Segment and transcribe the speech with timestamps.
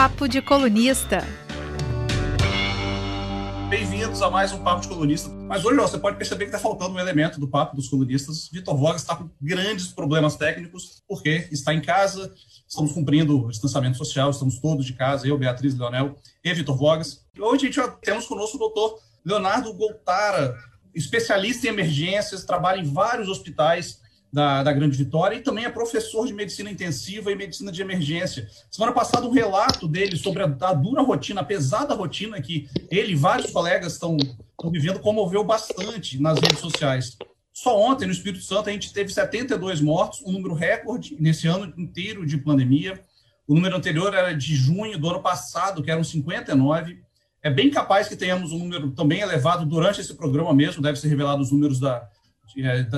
[0.00, 1.22] Papo de Colunista.
[3.68, 5.28] Bem-vindos a mais um Papo de Colunista.
[5.28, 8.48] Mas hoje ó, você pode perceber que está faltando um elemento do Papo dos Colunistas.
[8.50, 12.34] Vitor Vogas está com grandes problemas técnicos, porque está em casa,
[12.66, 17.26] estamos cumprindo o distanciamento social, estamos todos de casa, eu, Beatriz Leonel e Vitor Vogas.
[17.38, 20.56] Hoje a gente temos conosco o doutor Leonardo Goltara,
[20.94, 24.00] especialista em emergências, trabalha em vários hospitais
[24.32, 28.48] da, da Grande Vitória e também é professor de medicina intensiva e medicina de emergência.
[28.70, 33.12] Semana passada, um relato dele sobre a, a dura rotina, a pesada rotina que ele
[33.12, 34.16] e vários colegas estão
[34.70, 37.16] vivendo, comoveu bastante nas redes sociais.
[37.52, 41.72] Só ontem, no Espírito Santo, a gente teve 72 mortos, um número recorde nesse ano
[41.76, 43.00] inteiro de pandemia.
[43.46, 47.00] O número anterior era de junho do ano passado, que eram 59.
[47.42, 51.08] É bem capaz que tenhamos um número também elevado durante esse programa mesmo, deve ser
[51.08, 52.08] revelado os números da,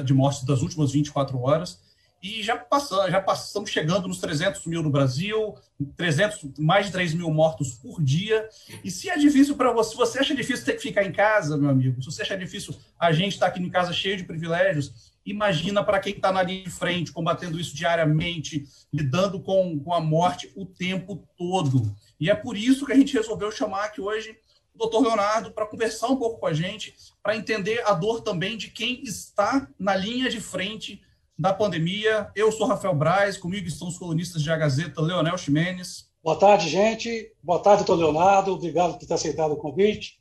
[0.04, 1.80] de mortes das últimas 24 horas.
[2.22, 5.56] E já passamos, já passamos chegando nos 300 mil no Brasil,
[5.96, 8.48] 300, mais de 3 mil mortos por dia.
[8.84, 11.68] E se é difícil para você, você acha difícil ter que ficar em casa, meu
[11.68, 15.12] amigo, se você acha difícil a gente estar tá aqui em casa cheio de privilégios,
[15.26, 20.00] imagina para quem está na linha de frente, combatendo isso diariamente, lidando com, com a
[20.00, 21.92] morte o tempo todo.
[22.20, 24.36] E é por isso que a gente resolveu chamar aqui hoje
[24.74, 28.68] doutor Leonardo para conversar um pouco com a gente, para entender a dor também de
[28.68, 31.00] quem está na linha de frente
[31.38, 32.30] da pandemia.
[32.34, 36.10] Eu sou Rafael Braz, comigo estão os colunistas de A Gazeta, Leonel Ximenes.
[36.22, 37.32] Boa tarde, gente.
[37.42, 38.52] Boa tarde, doutor Leonardo.
[38.52, 40.20] Obrigado por ter aceitado o convite.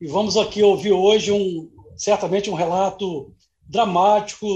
[0.00, 3.34] E vamos aqui ouvir hoje um, certamente um relato
[3.68, 4.46] dramático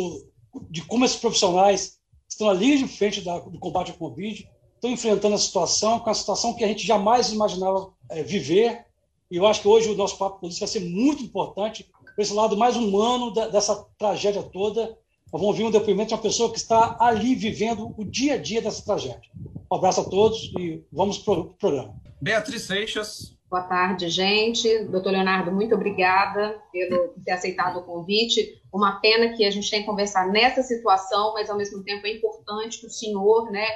[0.71, 5.35] de como esses profissionais estão linha de frente da, do combate ao Covid, estão enfrentando
[5.35, 8.86] a situação, com a situação que a gente jamais imaginava é, viver,
[9.31, 12.33] e eu acho que hoje o nosso papo político vai ser muito importante para esse
[12.33, 14.97] lado mais humano da, dessa tragédia toda.
[15.33, 18.39] Nós vamos ouvir um depoimento de uma pessoa que está ali vivendo o dia a
[18.39, 19.31] dia dessa tragédia.
[19.71, 21.95] Um abraço a todos e vamos para o programa.
[22.21, 23.37] Beatriz Seixas.
[23.51, 24.85] Boa tarde, gente.
[24.87, 28.61] Doutor Leonardo, muito obrigada pelo, por ter aceitado o convite.
[28.73, 32.13] Uma pena que a gente tem que conversar nessa situação, mas ao mesmo tempo é
[32.13, 33.67] importante que o senhor, né,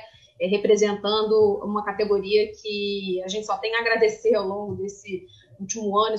[0.41, 5.26] é, representando uma categoria que a gente só tem a agradecer ao longo desse
[5.60, 6.16] último ano,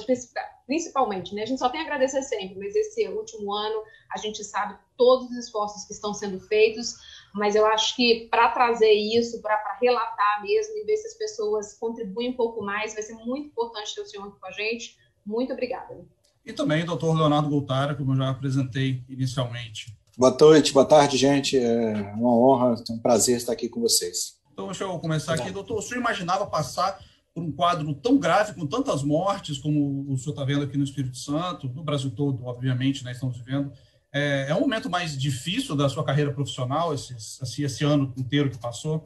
[0.66, 1.44] principalmente, né?
[1.44, 3.82] A gente só tem a agradecer sempre, mas esse último ano
[4.14, 6.96] a gente sabe todos os esforços que estão sendo feitos,
[7.34, 11.74] mas eu acho que para trazer isso, para relatar mesmo e ver se as pessoas
[11.74, 14.98] contribuem um pouco mais, vai ser muito importante ter o senhor aqui com a gente.
[15.26, 16.06] Muito obrigada.
[16.46, 19.96] E também o doutor Leonardo Goltara, como eu já apresentei inicialmente.
[20.18, 21.58] Boa noite, boa tarde, gente.
[21.58, 24.40] É uma honra, é um prazer estar aqui com vocês.
[24.52, 25.52] Então, deixa eu começar aqui.
[25.52, 27.00] Doutor, o senhor imaginava passar
[27.34, 30.84] por um quadro tão grave, com tantas mortes, como o senhor está vendo aqui no
[30.84, 33.72] Espírito Santo, no Brasil todo, obviamente, né, estamos vivendo.
[34.14, 38.50] É, é um momento mais difícil da sua carreira profissional, esse, assim, esse ano inteiro
[38.50, 39.02] que passou?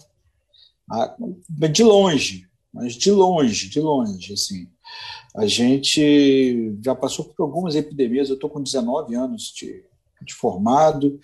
[0.91, 1.15] Ah,
[1.49, 4.67] de longe, mas de longe, de longe, assim.
[5.35, 9.83] A gente já passou por algumas epidemias, eu estou com 19 anos de,
[10.21, 11.19] de formado,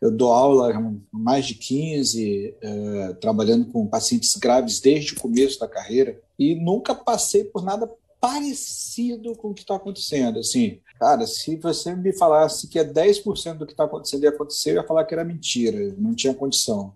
[0.00, 5.58] eu dou aula há mais de 15, é, trabalhando com pacientes graves desde o começo
[5.58, 7.90] da carreira, e nunca passei por nada
[8.20, 10.38] parecido com o que está acontecendo.
[10.38, 14.70] Assim, cara, se você me falasse que é 10% do que está acontecendo ia acontecer,
[14.70, 16.94] eu ia falar que era mentira, não tinha condição.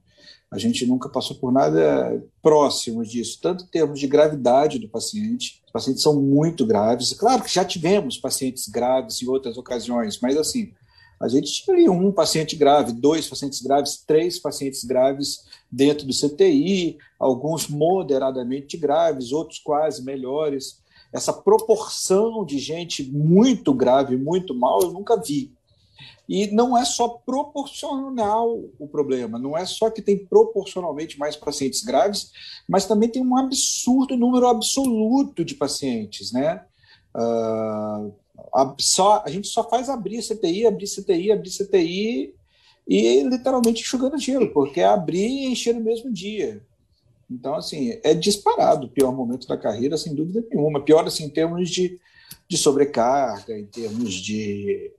[0.50, 5.60] A gente nunca passou por nada próximo disso, tanto em termos de gravidade do paciente.
[5.66, 7.12] Os pacientes são muito graves.
[7.12, 10.72] Claro que já tivemos pacientes graves em outras ocasiões, mas assim,
[11.24, 16.12] a gente tinha ali um paciente grave, dois pacientes graves, três pacientes graves dentro do
[16.12, 20.82] CTI, alguns moderadamente graves, outros quase melhores.
[21.10, 25.50] Essa proporção de gente muito grave, muito mal, eu nunca vi.
[26.28, 31.82] E não é só proporcional o problema, não é só que tem proporcionalmente mais pacientes
[31.82, 32.32] graves,
[32.68, 36.66] mas também tem um absurdo número absoluto de pacientes, né?
[37.16, 38.12] Uh,
[38.54, 42.34] a, só, a gente só faz abrir CTI, abrir CTI, abrir CTI
[42.86, 46.62] e literalmente enxugando gelo, porque é abrir e encher no mesmo dia.
[47.30, 50.84] Então, assim, é disparado o pior momento da carreira, sem dúvida nenhuma.
[50.84, 51.98] Pior, assim, em termos de,
[52.48, 54.92] de sobrecarga, em termos de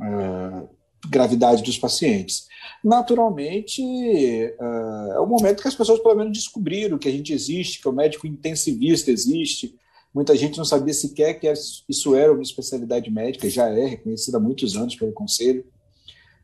[0.00, 0.68] uh,
[1.08, 2.48] gravidade dos pacientes.
[2.82, 7.80] Naturalmente, uh, é o momento que as pessoas, pelo menos, descobriram que a gente existe,
[7.80, 9.74] que o médico intensivista existe,
[10.18, 11.46] Muita gente não sabia sequer que
[11.88, 15.64] isso era uma especialidade médica, já é reconhecida há muitos anos pelo Conselho.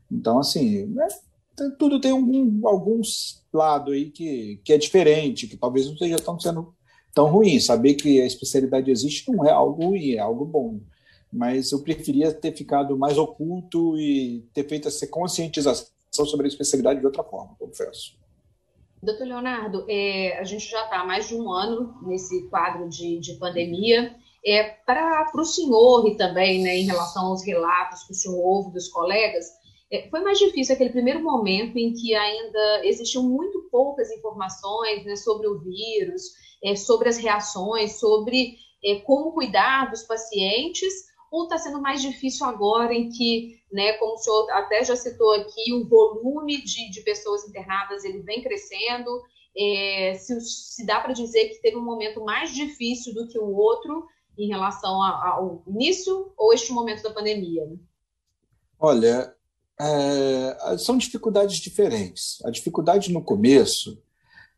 [0.09, 1.05] Então, assim, né,
[1.77, 6.39] tudo tem algum, alguns lados aí que, que é diferente, que talvez não esteja tão
[6.39, 6.73] sendo
[7.13, 7.59] tão ruim.
[7.59, 10.79] Saber que a especialidade existe não é algo ruim, é algo bom.
[11.29, 17.01] Mas eu preferia ter ficado mais oculto e ter feito essa conscientização sobre a especialidade
[17.01, 18.17] de outra forma, confesso.
[19.05, 23.19] Doutor Leonardo, é, a gente já está há mais de um ano nesse quadro de,
[23.19, 24.15] de pandemia.
[24.45, 28.71] É, para o senhor e também né, em relação aos relatos que o senhor ouve
[28.71, 29.47] dos colegas,
[29.91, 35.15] é, foi mais difícil aquele primeiro momento em que ainda existiam muito poucas informações né,
[35.15, 36.23] sobre o vírus,
[36.63, 40.93] é, sobre as reações, sobre é, como cuidar dos pacientes,
[41.31, 45.31] ou está sendo mais difícil agora em que, né, como o senhor até já citou
[45.33, 49.21] aqui, o volume de, de pessoas internadas ele vem crescendo,
[49.57, 53.55] é, se, se, dá para dizer que teve um momento mais difícil do que o
[53.55, 54.05] outro
[54.37, 57.63] em relação ao início ou este momento da pandemia?
[58.77, 59.33] Olha,
[59.79, 62.43] é, são dificuldades diferentes.
[62.43, 64.01] A dificuldade no começo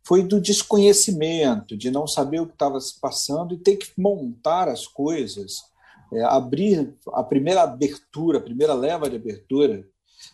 [0.03, 4.69] foi do desconhecimento, de não saber o que estava se passando e ter que montar
[4.69, 5.65] as coisas,
[6.13, 9.85] é, abrir a primeira abertura, a primeira leva de abertura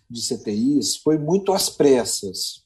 [0.10, 2.64] de CTIs foi muito às pressas.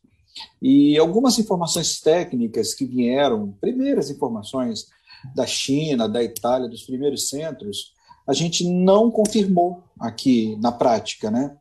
[0.62, 4.88] E algumas informações técnicas que vieram, primeiras informações
[5.36, 7.94] da China, da Itália, dos primeiros centros,
[8.28, 11.58] a gente não confirmou aqui na prática, né?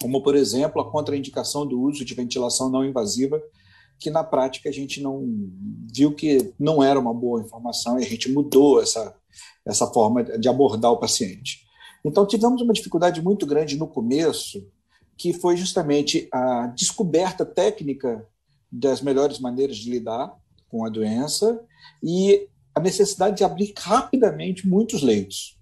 [0.00, 3.42] como, por exemplo, a contraindicação do uso de ventilação não invasiva,
[3.98, 5.26] que na prática a gente não
[5.92, 9.14] viu que não era uma boa informação e a gente mudou essa,
[9.64, 11.66] essa forma de abordar o paciente.
[12.04, 14.66] Então, tivemos uma dificuldade muito grande no começo,
[15.16, 18.26] que foi justamente a descoberta técnica
[18.70, 20.34] das melhores maneiras de lidar
[20.68, 21.60] com a doença
[22.02, 25.58] e a necessidade de abrir rapidamente muitos leitos.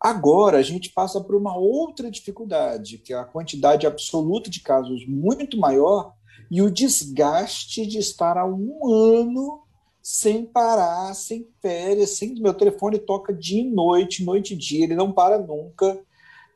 [0.00, 5.06] Agora a gente passa por uma outra dificuldade, que é a quantidade absoluta de casos
[5.06, 6.14] muito maior
[6.50, 9.62] e o desgaste de estar há um ano
[10.12, 14.96] sem parar, sem férias, sem meu telefone toca dia e noite, noite e dia, ele
[14.96, 15.96] não para nunca.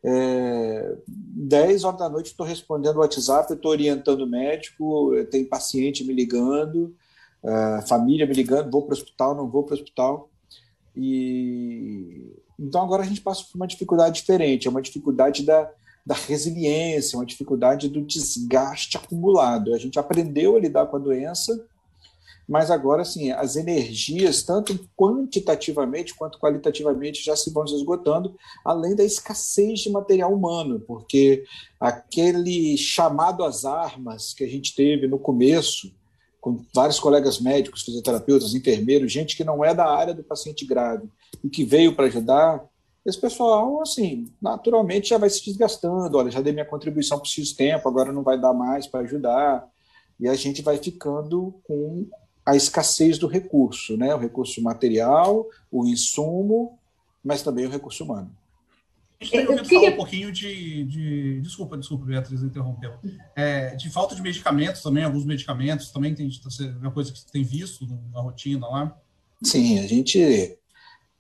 [0.03, 6.03] É, 10 horas da noite estou respondendo o WhatsApp, estou orientando o médico, tem paciente
[6.03, 6.97] me ligando,
[7.87, 10.29] família me ligando, vou para o hospital, não vou para o hospital.
[10.97, 15.71] E então agora a gente passa por uma dificuldade diferente, é uma dificuldade da,
[16.05, 19.73] da resiliência, uma dificuldade do desgaste acumulado.
[19.73, 21.65] A gente aprendeu a lidar com a doença,
[22.49, 28.95] mas agora assim, as energias, tanto quantitativamente quanto qualitativamente, já se vão se esgotando, além
[28.95, 31.45] da escassez de material humano, porque
[31.81, 35.93] aquele chamado às armas que a gente teve no começo,
[36.41, 41.09] com vários colegas médicos, fisioterapeutas, enfermeiros, gente que não é da área do paciente grave
[41.43, 42.63] e que veio para ajudar,
[43.05, 46.17] esse pessoal, assim, naturalmente já vai se desgastando.
[46.17, 49.69] Olha, já dei minha contribuição por X tempo, agora não vai dar mais para ajudar.
[50.19, 52.07] E a gente vai ficando com
[52.45, 54.15] a escassez do recurso, né?
[54.15, 56.79] O recurso material, o insumo,
[57.23, 58.31] mas também o recurso humano.
[59.21, 61.41] A gente tem ouvido falar um pouquinho de, de.
[61.41, 62.93] Desculpa, desculpa, Beatriz, interrompeu.
[63.35, 66.29] É, de falta de medicamentos também, alguns medicamentos também tem
[66.81, 68.99] uma coisa que você tem visto na rotina lá.
[69.43, 70.59] Sim, a gente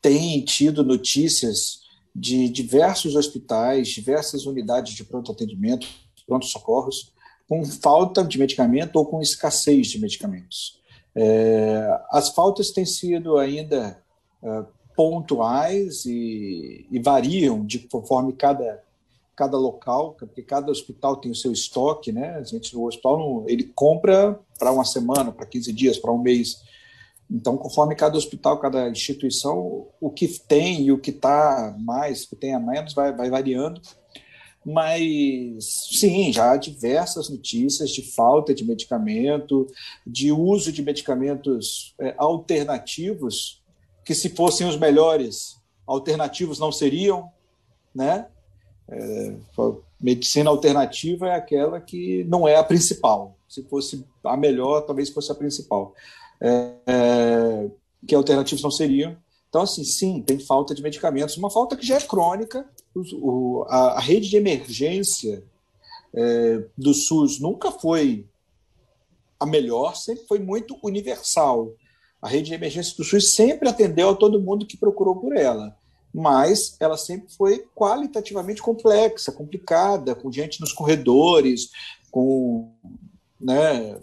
[0.03, 1.85] tem tido notícias
[2.15, 5.87] de diversos hospitais, diversas unidades de pronto atendimento,
[6.27, 7.13] pronto socorros,
[7.49, 10.81] com falta de medicamento ou com escassez de medicamentos.
[11.17, 14.03] É, as faltas têm sido ainda
[14.43, 14.65] é,
[14.97, 18.83] pontuais e, e, variam de conforme cada
[19.37, 22.37] cada local, porque cada hospital tem o seu estoque, né?
[22.37, 26.19] A gente o hospital não, ele compra para uma semana, para 15 dias, para um
[26.19, 26.63] mês.
[27.31, 32.29] Então, conforme cada hospital, cada instituição, o que tem e o que está mais, o
[32.29, 33.81] que tem a menos, vai, vai variando.
[34.65, 39.67] Mas, sim, já há diversas notícias de falta de medicamento,
[40.07, 43.63] de uso de medicamentos é, alternativos
[44.05, 45.57] que se fossem os melhores,
[45.87, 47.31] alternativos não seriam,
[47.95, 48.27] né?
[48.89, 49.35] É,
[50.01, 53.37] medicina alternativa é aquela que não é a principal.
[53.49, 55.95] Se fosse a melhor, talvez fosse a principal.
[56.41, 57.71] É, é,
[58.07, 59.17] que alternativos não seriam.
[59.49, 62.67] Então, assim, sim, tem falta de medicamentos, uma falta que já é crônica.
[62.95, 65.43] O, a, a, rede de emergência
[66.15, 68.27] é, do SUS nunca foi
[69.39, 71.73] a melhor, sempre foi muito universal.
[72.23, 75.77] A rede de emergência do SUS sempre atendeu a todo mundo que procurou por ela,
[76.15, 81.71] mas ela sempre foi qualitativamente complexa, complicada, com gente nos corredores,
[82.11, 82.73] com
[83.41, 83.99] né,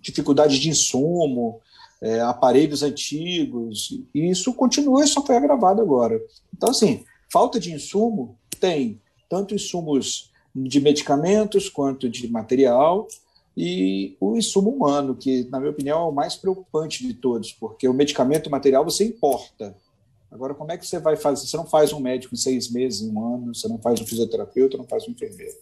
[0.00, 1.60] dificuldade de insumo,
[2.02, 6.20] é, aparelhos antigos, e isso continua e só foi agravado agora.
[6.52, 13.08] Então, assim, falta de insumo tem tanto insumos de medicamentos quanto de material,
[13.56, 17.88] e o insumo humano, que, na minha opinião, é o mais preocupante de todos, porque
[17.88, 19.76] o medicamento material você importa.
[20.30, 21.48] Agora, como é que você vai fazer?
[21.48, 24.06] Você não faz um médico em seis meses, em um ano, você não faz um
[24.06, 25.56] fisioterapeuta, não faz um enfermeiro.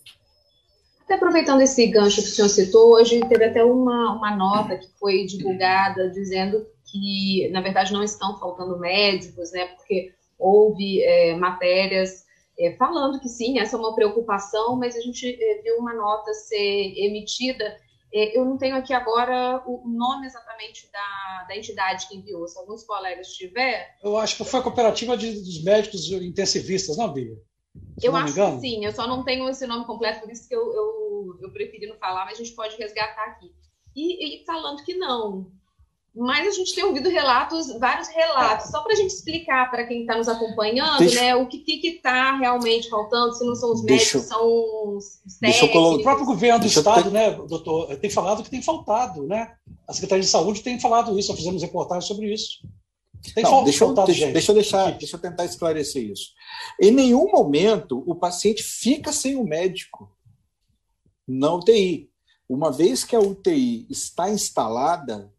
[1.04, 4.88] Até aproveitando esse gancho que o senhor citou, hoje teve até uma, uma nota que
[5.00, 9.68] foi divulgada dizendo que, na verdade, não estão faltando médicos, né?
[9.68, 10.12] Porque
[10.42, 12.24] houve é, matérias
[12.58, 16.32] é, falando que sim, essa é uma preocupação, mas a gente é, viu uma nota
[16.34, 17.76] ser emitida.
[18.12, 22.58] É, eu não tenho aqui agora o nome exatamente da, da entidade que enviou, se
[22.58, 23.96] alguns colegas tiver.
[24.02, 27.36] Eu acho que foi a cooperativa de, dos médicos intensivistas, não, Bia?
[28.02, 30.74] eu acho que sim, eu só não tenho esse nome completo, por isso que eu,
[30.74, 33.50] eu, eu preferi não falar, mas a gente pode resgatar aqui.
[33.96, 35.50] E, e falando que não,
[36.14, 40.02] mas a gente tem ouvido relatos, vários relatos, só para a gente explicar para quem
[40.02, 44.12] está nos acompanhando, deixa, né, o que está realmente faltando, se não são os médicos,
[44.12, 46.00] deixa, são os técnicos.
[46.00, 49.54] O próprio governo do Estado, né, doutor, tem falado que tem faltado, né?
[49.88, 52.58] A Secretaria de Saúde tem falado isso, nós fizemos reportagem sobre isso.
[53.34, 56.30] Tem não, deixa, eu, deixa, deixa, eu deixar, deixa eu tentar esclarecer isso.
[56.80, 60.10] Em nenhum momento o paciente fica sem o médico
[61.26, 62.10] na UTI.
[62.48, 65.32] Uma vez que a UTI está instalada,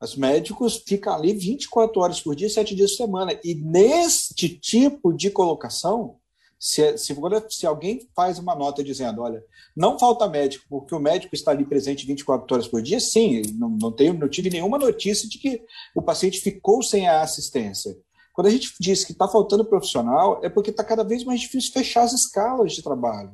[0.00, 3.38] os médicos ficam ali 24 horas por dia, 7 dias por semana.
[3.42, 6.16] E neste tipo de colocação,
[6.58, 7.14] se, se,
[7.50, 9.42] se, alguém faz uma nota dizendo, olha,
[9.76, 13.70] não falta médico, porque o médico está ali presente 24 horas por dia, sim, não,
[13.70, 15.62] não, tenho, não tive nenhuma notícia de que
[15.94, 17.96] o paciente ficou sem a assistência.
[18.32, 21.72] Quando a gente diz que está faltando profissional, é porque está cada vez mais difícil
[21.72, 23.32] fechar as escalas de trabalho.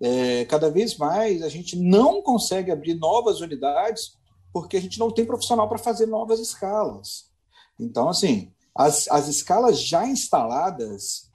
[0.00, 4.12] É, cada vez mais a gente não consegue abrir novas unidades
[4.52, 7.30] porque a gente não tem profissional para fazer novas escalas.
[7.78, 11.30] Então, assim, as, as escalas já instaladas,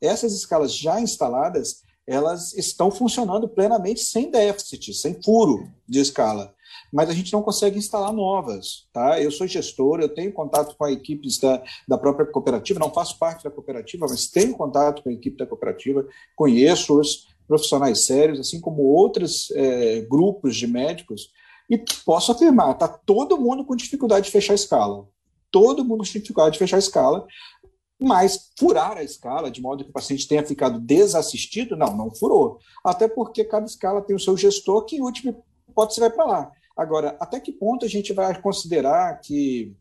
[0.00, 6.54] essas escalas já instaladas, elas estão funcionando plenamente sem déficit, sem furo de escala.
[6.92, 8.88] Mas a gente não consegue instalar novas.
[8.92, 9.20] Tá?
[9.20, 13.18] Eu sou gestor, eu tenho contato com a equipes da, da própria cooperativa, não faço
[13.18, 18.40] parte da cooperativa, mas tenho contato com a equipe da cooperativa, conheço os profissionais sérios,
[18.40, 21.30] assim como outros é, grupos de médicos
[21.72, 25.08] e posso afirmar, está todo mundo com dificuldade de fechar a escala.
[25.50, 27.26] Todo mundo com dificuldade de fechar a escala,
[27.98, 32.58] mas furar a escala, de modo que o paciente tenha ficado desassistido, não, não furou.
[32.84, 35.34] Até porque cada escala tem o seu gestor, que em última
[35.66, 36.52] hipótese vai para lá.
[36.76, 39.74] Agora, até que ponto a gente vai considerar que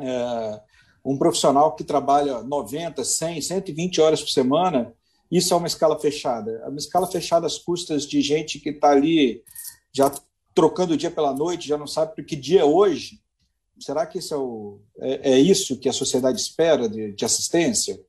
[0.00, 0.60] é,
[1.04, 4.92] um profissional que trabalha 90, 100, 120 horas por semana,
[5.30, 6.60] isso é uma escala fechada?
[6.64, 9.44] É uma escala fechada às custas de gente que está ali
[9.92, 10.12] já
[10.58, 13.20] trocando o dia pela noite, já não sabe que dia é hoje.
[13.78, 18.00] Será que isso é, o, é, é isso que a sociedade espera de, de assistência?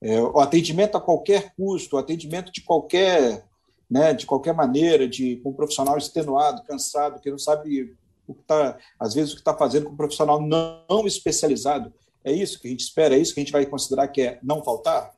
[0.00, 3.44] É, o atendimento a qualquer custo, o atendimento de qualquer,
[3.90, 7.96] né, de qualquer maneira, de com um profissional extenuado, cansado, que não sabe
[8.28, 11.92] o que tá, às vezes o que está fazendo com um profissional não especializado.
[12.22, 14.38] É isso que a gente espera, é isso que a gente vai considerar que é
[14.40, 15.17] não faltar?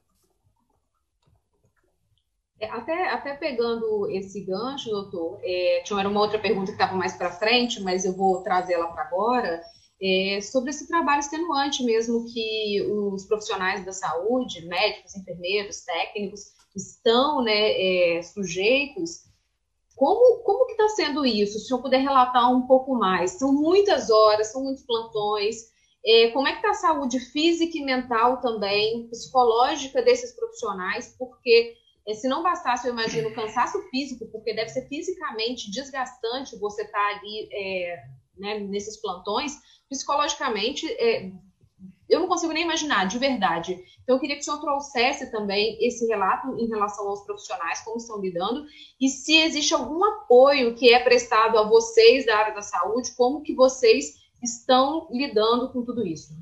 [2.61, 7.17] É, até, até pegando esse gancho, doutor, é, tinha uma outra pergunta que estava mais
[7.17, 9.63] para frente, mas eu vou trazê-la para agora,
[10.03, 17.43] é, sobre esse trabalho extenuante mesmo que os profissionais da saúde, médicos, enfermeiros, técnicos, estão
[17.43, 19.25] né, é, sujeitos.
[19.97, 21.59] Como, como que está sendo isso?
[21.59, 23.33] Se o senhor puder relatar um pouco mais.
[23.33, 25.71] São muitas horas, são muitos plantões,
[26.05, 31.75] é, como é que está a saúde física e mental também, psicológica desses profissionais, porque
[32.15, 36.99] se não bastasse, eu imagino, o cansaço físico, porque deve ser fisicamente desgastante você estar
[36.99, 38.05] tá ali é,
[38.39, 39.53] né, nesses plantões,
[39.89, 41.31] psicologicamente, é,
[42.09, 43.79] eu não consigo nem imaginar, de verdade.
[44.03, 47.99] Então, eu queria que o senhor trouxesse também esse relato em relação aos profissionais, como
[47.99, 48.67] estão lidando,
[49.01, 53.43] e se existe algum apoio que é prestado a vocês da área da saúde, como
[53.43, 56.35] que vocês estão lidando com tudo isso.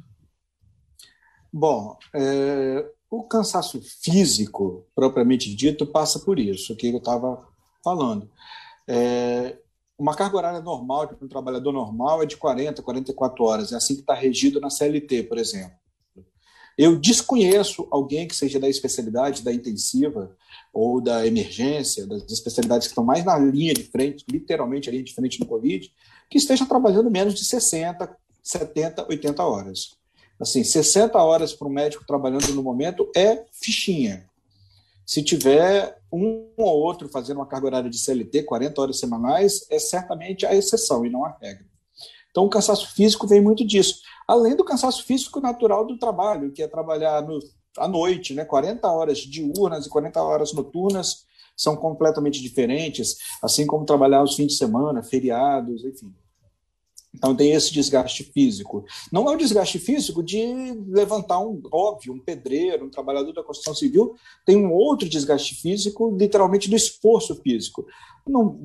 [1.53, 7.47] Bom, é, o cansaço físico, propriamente dito, passa por isso que eu estava
[7.83, 8.31] falando.
[8.87, 9.57] É,
[9.99, 13.73] uma carga horária normal de um trabalhador normal é de 40, 44 horas.
[13.73, 15.77] É assim que está regido na CLT, por exemplo.
[16.77, 20.37] Eu desconheço alguém que seja da especialidade da intensiva
[20.73, 25.03] ou da emergência, das especialidades que estão mais na linha de frente, literalmente a linha
[25.03, 25.93] de frente no Covid,
[26.31, 29.98] que esteja trabalhando menos de 60, 70, 80 horas.
[30.40, 34.28] Assim, 60 horas para um médico trabalhando no momento é fichinha.
[35.04, 39.78] Se tiver um ou outro fazendo uma carga horária de CLT, 40 horas semanais, é
[39.78, 41.66] certamente a exceção e não a regra.
[42.30, 44.00] Então, o cansaço físico vem muito disso.
[44.26, 47.38] Além do cansaço físico natural do trabalho, que é trabalhar no,
[47.76, 48.45] à noite, né?
[48.45, 51.26] 40 horas diurnas e 40 horas noturnas
[51.57, 56.14] são completamente diferentes, assim como trabalhar os fins de semana, feriados, enfim.
[57.19, 58.85] Então tem esse desgaste físico.
[59.13, 60.41] Não é o desgaste físico de
[60.87, 64.15] levantar um, óbvio, um pedreiro, um trabalhador da construção civil,
[64.47, 67.85] tem um outro desgaste físico, literalmente do esforço físico.
[68.27, 68.59] Não,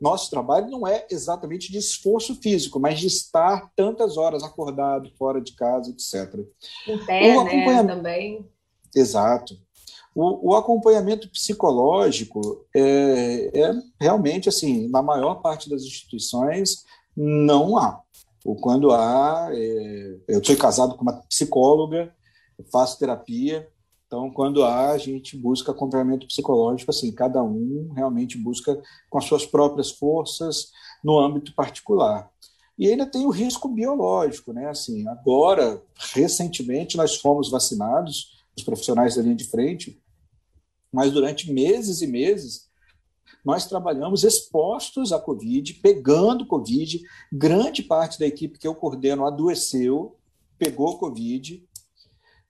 [0.00, 5.40] nosso trabalho não é exatamente de esforço físico, mas de estar tantas horas acordado, fora
[5.40, 6.40] de casa, etc.
[6.86, 8.46] Em pé, o né, também.
[8.94, 9.54] Exato.
[10.14, 16.84] O, o, acompanhamento psicológico é, é realmente assim, na maior parte das instituições,
[17.18, 18.00] não há.
[18.44, 22.14] Ou quando há, é, eu sou casado com uma psicóloga,
[22.70, 23.68] faço terapia,
[24.06, 29.24] então quando há, a gente busca acompanhamento psicológico, assim, cada um realmente busca com as
[29.24, 30.70] suas próprias forças
[31.02, 32.30] no âmbito particular.
[32.78, 34.68] E ainda tem o risco biológico, né?
[34.68, 35.82] Assim, agora,
[36.12, 40.00] recentemente, nós fomos vacinados, os profissionais da linha de frente,
[40.92, 42.67] mas durante meses e meses
[43.44, 47.00] nós trabalhamos expostos à Covid, pegando Covid.
[47.32, 50.16] Grande parte da equipe que eu coordeno adoeceu,
[50.58, 51.64] pegou Covid.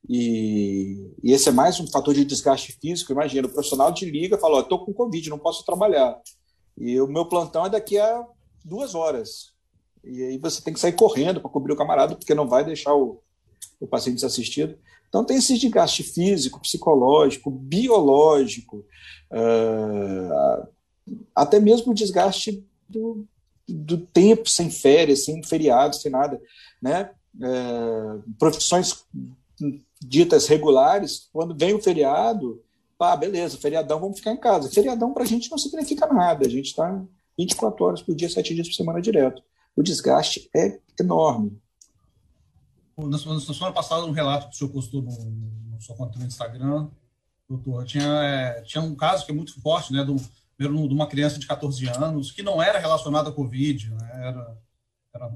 [0.09, 3.13] E, e esse é mais um fator de desgaste físico.
[3.13, 6.19] Imagina, o profissional te liga e fala: estou com Covid, não posso trabalhar.
[6.77, 8.25] E o meu plantão é daqui a
[8.65, 9.53] duas horas.
[10.05, 12.95] E aí você tem que sair correndo para cobrir o camarada, porque não vai deixar
[12.95, 13.21] o,
[13.81, 14.79] o paciente desassistido.
[15.09, 18.85] Então, tem esse desgaste físico, psicológico, biológico,
[21.35, 23.27] até mesmo o desgaste do,
[23.69, 26.41] do tempo sem férias, sem feriados, sem nada.
[26.81, 27.11] Né?
[27.41, 29.05] É, profissões
[30.01, 32.63] ditas regulares, quando vem o feriado,
[32.99, 34.71] ah, beleza, feriadão, vamos ficar em casa.
[34.71, 37.01] Feriadão para a gente não significa nada, a gente está
[37.39, 39.43] 24 horas por dia, 7 dias por semana direto.
[39.77, 41.61] O desgaste é enorme.
[42.97, 46.89] Na semana passada, um relato que o senhor postou no, no seu conta no Instagram,
[47.49, 50.17] doutor, tinha, é, tinha um caso que é muito forte, né, de um,
[50.59, 54.11] de uma criança de 14 anos, que não era relacionada à Covid, né?
[54.15, 54.59] era,
[55.15, 55.33] era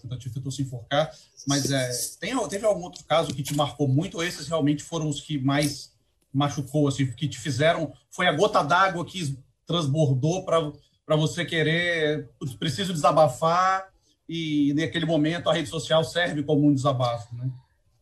[0.00, 1.10] tentativa tentou se enforcar,
[1.46, 5.08] mas é, tem, teve algum outro caso que te marcou muito, ou esses realmente foram
[5.08, 5.92] os que mais
[6.32, 12.92] machucou, assim, que te fizeram, foi a gota d'água que transbordou para você querer, preciso
[12.92, 13.92] desabafar,
[14.28, 17.50] e naquele momento a rede social serve como um desabafo, né?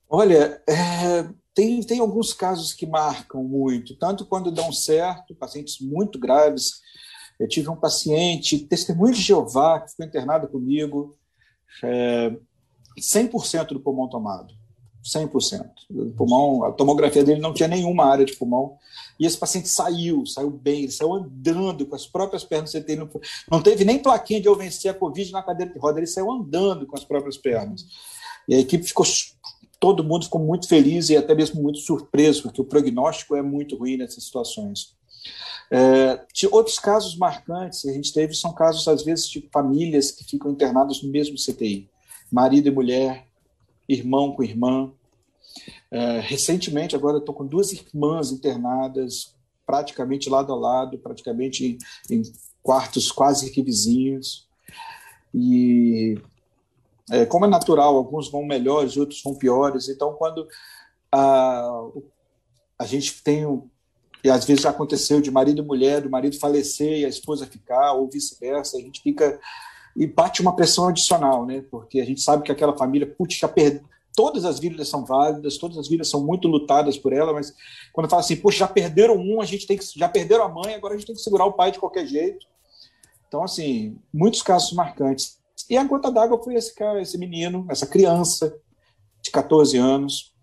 [0.09, 6.19] Olha, é, tem, tem alguns casos que marcam muito, tanto quando dão certo, pacientes muito
[6.19, 6.81] graves.
[7.39, 11.17] Eu tive um paciente, testemunho de Jeová, que ficou internado comigo,
[11.83, 12.37] é,
[12.99, 14.55] 100% do pulmão tomado.
[15.03, 15.65] 100%.
[15.91, 18.77] O pulmão, a tomografia dele não tinha nenhuma área de pulmão.
[19.19, 22.75] E esse paciente saiu, saiu bem, ele saiu andando com as próprias pernas.
[22.75, 23.09] Ele não,
[23.51, 26.31] não teve nem plaquinha de eu vencer a Covid na cadeira de roda, ele saiu
[26.31, 27.87] andando com as próprias pernas.
[28.47, 29.07] E a equipe ficou
[29.81, 33.77] todo mundo ficou muito feliz e até mesmo muito surpreso, porque o prognóstico é muito
[33.77, 34.95] ruim nessas situações.
[35.71, 40.25] É, outros casos marcantes que a gente teve são casos, às vezes, de famílias que
[40.25, 41.89] ficam internadas no mesmo CTI,
[42.31, 43.27] marido e mulher,
[43.89, 44.93] irmão com irmã.
[45.91, 49.35] É, recentemente, agora estou com duas irmãs internadas,
[49.67, 51.65] praticamente lado a lado, praticamente
[52.11, 52.23] em, em
[52.63, 54.47] quartos quase que vizinhos.
[55.35, 56.19] E
[57.11, 59.89] é, como é natural, alguns vão melhores, outros vão piores.
[59.89, 60.47] Então, quando
[61.11, 61.89] a,
[62.79, 63.45] a gente tem,
[64.23, 67.47] e às vezes já aconteceu de marido e mulher, do marido falecer e a esposa
[67.47, 69.39] ficar, ou vice-versa, a gente fica
[69.97, 71.65] e bate uma pressão adicional, né?
[71.71, 73.83] Porque a gente sabe que aquela família, putz, já perdeu.
[74.15, 77.55] Todas as vidas são válidas, todas as vidas são muito lutadas por ela, mas
[77.93, 80.75] quando fala assim, poxa, já perderam um, a gente tem que, já perderam a mãe,
[80.75, 82.47] agora a gente tem que segurar o pai de qualquer jeito.
[83.27, 85.40] Então, assim, muitos casos marcantes.
[85.71, 88.53] E a gota d'água foi esse cara, esse menino, essa criança
[89.23, 90.35] de 14 anos,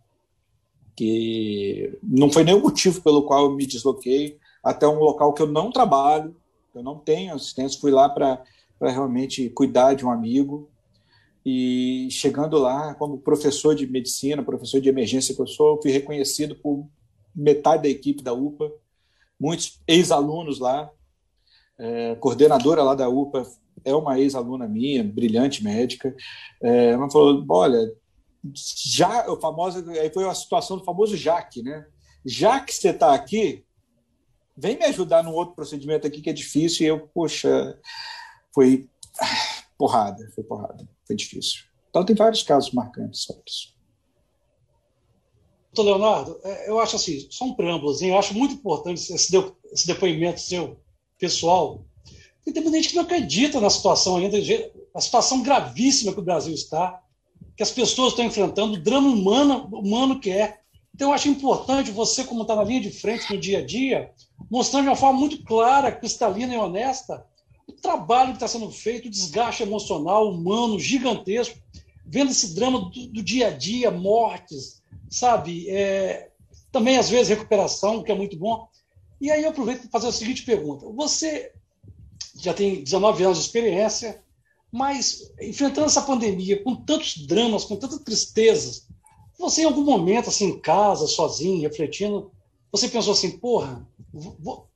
[0.95, 5.47] que não foi nenhum motivo pelo qual eu me desloquei até um local que eu
[5.47, 6.33] não trabalho,
[6.73, 8.41] eu não tenho assistência, fui lá para
[8.79, 10.69] realmente cuidar de um amigo.
[11.45, 16.55] E chegando lá, como professor de medicina, professor de emergência que eu sou, fui reconhecido
[16.55, 16.87] por
[17.35, 18.71] metade da equipe da UPA,
[19.37, 20.89] muitos ex-alunos lá,
[21.77, 23.43] é, coordenadora lá da UPA
[23.83, 26.15] é uma ex-aluna minha, brilhante médica,
[26.61, 27.93] é, ela falou, olha,
[28.53, 31.85] já o famoso, aí foi a situação do famoso Jaque, né?
[32.25, 33.65] Já que você está aqui,
[34.55, 37.79] vem me ajudar num outro procedimento aqui que é difícil e eu, poxa,
[38.53, 38.89] foi
[39.77, 41.61] porrada, foi porrada, foi difícil.
[41.89, 43.75] Então tem vários casos marcantes sobre isso.
[45.73, 49.31] Doutor Leonardo, é, eu acho assim, só um preâmbulo, eu acho muito importante esse,
[49.85, 50.79] depoimento seu
[51.19, 51.85] pessoal,
[52.47, 54.37] e tem muita gente que não acredita na situação ainda,
[54.93, 57.01] a situação gravíssima que o Brasil está,
[57.57, 60.59] que as pessoas estão enfrentando, o drama humano, humano que é.
[60.95, 64.11] Então, eu acho importante você, como está na linha de frente no dia a dia,
[64.49, 67.25] mostrar de uma forma muito clara, cristalina e honesta
[67.67, 71.59] o trabalho que está sendo feito, o desgaste emocional, humano, gigantesco,
[72.05, 75.69] vendo esse drama do, do dia a dia, mortes, sabe?
[75.69, 76.29] É,
[76.71, 78.69] também, às vezes, recuperação, que é muito bom.
[79.19, 80.87] E aí eu aproveito para fazer a seguinte pergunta.
[80.95, 81.51] Você
[82.39, 84.21] já tem 19 anos de experiência,
[84.71, 88.87] mas enfrentando essa pandemia, com tantos dramas, com tantas tristezas,
[89.37, 92.31] você em algum momento, assim, em casa, sozinho, refletindo,
[92.71, 94.67] você pensou assim, porra, vou,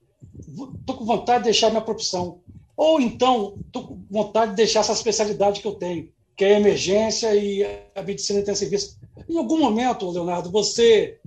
[0.85, 2.39] tô com vontade de deixar minha profissão.
[2.77, 6.59] Ou então, tô com vontade de deixar essa especialidade que eu tenho, que é a
[6.59, 7.63] emergência e
[7.95, 8.99] a medicina intensivista.
[9.27, 11.19] Em algum momento, Leonardo, você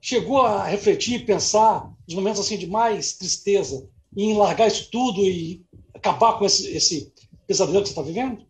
[0.00, 5.64] chegou a refletir, pensar, nos momentos assim de mais tristeza, em largar isso tudo e
[6.02, 7.12] acabar com esse, esse
[7.46, 8.44] pesadelo que você está vivendo?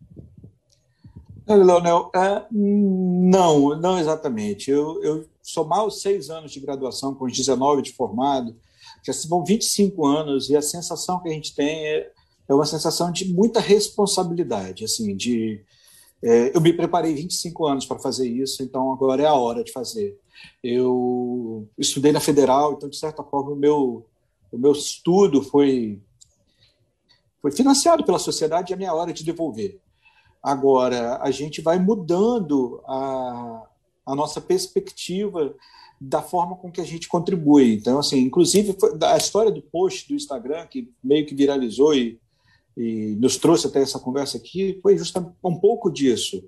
[1.47, 4.71] Leonel, é, não, não exatamente.
[4.71, 5.27] Eu, eu
[5.67, 8.57] mal seis anos de graduação, com os 19 de formado,
[9.05, 12.11] já se vão 25 anos, e a sensação que a gente tem é,
[12.49, 15.61] é uma sensação de muita responsabilidade, assim, de...
[16.25, 19.73] É, eu me preparei 25 anos para fazer isso, então agora é a hora de
[19.73, 20.17] fazer.
[20.63, 24.07] Eu estudei na Federal, então, de certa forma, o meu,
[24.53, 26.01] o meu estudo foi,
[27.43, 29.81] foi financiado pela sociedade e é minha hora de devolver.
[30.41, 33.63] Agora, a gente vai mudando a,
[34.07, 35.55] a nossa perspectiva
[36.01, 37.75] da forma com que a gente contribui.
[37.75, 42.19] Então, assim, inclusive a história do post do Instagram que meio que viralizou e,
[42.77, 46.45] e nos trouxe até essa conversa aqui foi justamente um pouco disso.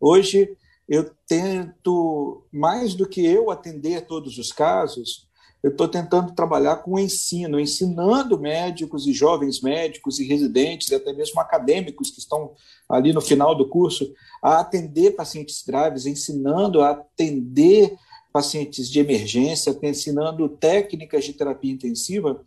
[0.00, 0.56] Hoje
[0.88, 5.26] eu tento mais do que eu atender todos os casos,
[5.62, 10.94] eu estou tentando trabalhar com o ensino, ensinando médicos e jovens médicos e residentes, e
[10.94, 12.52] até mesmo acadêmicos que estão
[12.88, 17.96] ali no final do curso, a atender pacientes graves, ensinando a atender
[18.32, 22.42] pacientes de emergência, ensinando técnicas de terapia intensiva,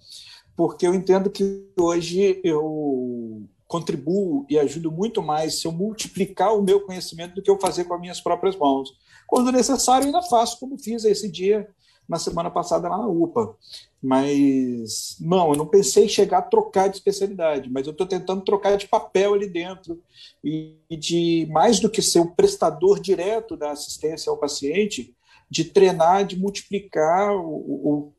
[0.55, 6.61] porque eu entendo que hoje eu contribuo e ajudo muito mais se eu multiplicar o
[6.61, 8.93] meu conhecimento do que eu fazer com as minhas próprias mãos.
[9.25, 11.67] Quando necessário, ainda faço, como fiz esse dia
[12.07, 13.55] na semana passada lá na UPA.
[14.01, 18.43] Mas, não, eu não pensei em chegar a trocar de especialidade, mas eu estou tentando
[18.43, 20.01] trocar de papel ali dentro
[20.43, 25.15] e de, mais do que ser o prestador direto da assistência ao paciente,
[25.49, 28.13] de treinar, de multiplicar o, o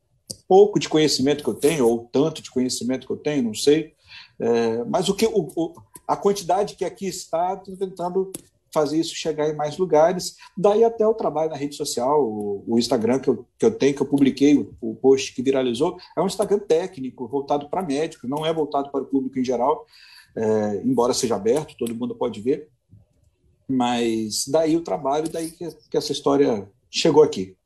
[0.47, 3.93] pouco de conhecimento que eu tenho, ou tanto de conhecimento que eu tenho, não sei.
[4.39, 5.73] É, mas o que o, o,
[6.07, 8.31] a quantidade que aqui está, estou tentando
[8.77, 10.35] fazer isso chegar em mais lugares.
[10.55, 13.95] Daí até o trabalho na rede social, o, o Instagram que eu, que eu tenho,
[13.95, 18.27] que eu publiquei, o, o, post que viralizou, é um Instagram técnico, voltado para médico,
[18.27, 19.85] não é voltado para o público em geral,
[20.35, 22.69] é, embora seja aberto, todo mundo pode ver.
[23.67, 27.57] Mas daí o trabalho, daí que, que essa história chegou aqui.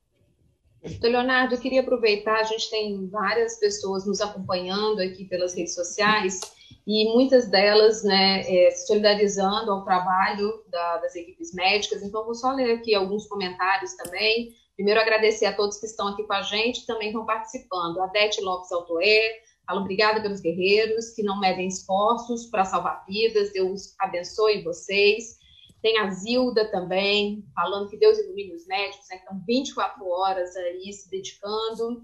[1.01, 6.39] Leonardo, eu queria aproveitar, a gente tem várias pessoas nos acompanhando aqui pelas redes sociais,
[6.85, 12.01] e muitas delas né, é, se solidarizando ao trabalho da, das equipes médicas.
[12.01, 14.53] Então, vou só ler aqui alguns comentários também.
[14.75, 18.01] Primeiro, agradecer a todos que estão aqui com a gente também estão participando.
[18.01, 23.53] A Dete Lopes Altoé, fala obrigada pelos guerreiros que não medem esforços para salvar vidas,
[23.53, 25.39] Deus abençoe vocês.
[25.81, 30.55] Tem a Zilda também, falando que Deus ilumine os médicos, né, que estão 24 horas
[30.55, 32.03] aí se dedicando.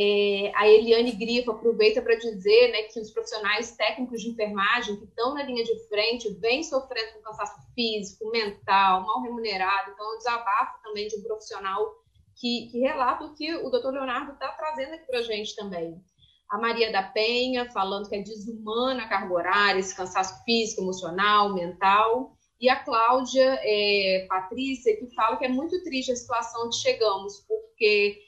[0.00, 5.04] É, a Eliane Grifo aproveita para dizer né, que os profissionais técnicos de enfermagem que
[5.04, 9.90] estão na linha de frente vêm sofrendo com cansaço físico, mental, mal remunerado.
[9.90, 11.96] Então, é um desabafo também de um profissional
[12.36, 16.00] que, que relata o que o doutor Leonardo está trazendo aqui para a gente também.
[16.48, 21.52] A Maria da Penha falando que é desumana a carga horária, esse cansaço físico, emocional,
[21.52, 22.36] mental.
[22.60, 27.44] E a Cláudia é, Patrícia, que fala que é muito triste a situação que chegamos,
[27.48, 28.27] porque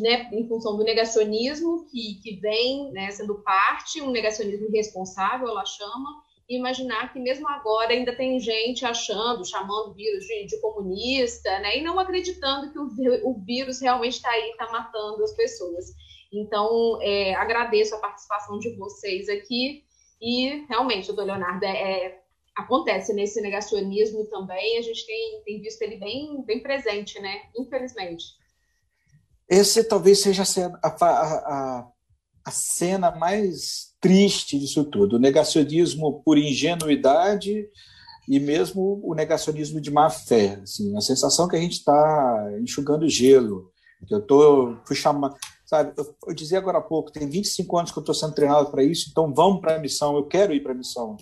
[0.00, 5.64] né, em função do negacionismo que, que vem né, sendo parte, um negacionismo irresponsável, ela
[5.64, 10.60] chama, e imaginar que mesmo agora ainda tem gente achando, chamando o vírus de, de
[10.60, 15.32] comunista, né, e não acreditando que o, o vírus realmente está aí, está matando as
[15.34, 15.86] pessoas.
[16.32, 19.84] Então, é, agradeço a participação de vocês aqui,
[20.20, 22.20] e realmente, doutor Leonardo, é, é,
[22.56, 28.39] acontece nesse negacionismo também, a gente tem, tem visto ele bem, bem presente, né, infelizmente.
[29.50, 30.44] Esse talvez seja
[30.80, 31.88] a, a,
[32.44, 37.66] a cena mais triste disso tudo: o negacionismo por ingenuidade
[38.28, 40.60] e mesmo o negacionismo de má fé.
[40.62, 43.72] Assim, a sensação que a gente está enxugando gelo.
[44.06, 45.34] Que eu tô, fui chamar,
[45.66, 45.92] sabe?
[45.96, 48.82] Eu, eu dizia agora há pouco, tem 25 anos que eu estou sendo treinado para
[48.82, 50.16] isso, então vamos para a missão.
[50.16, 51.18] Eu quero ir para a missão.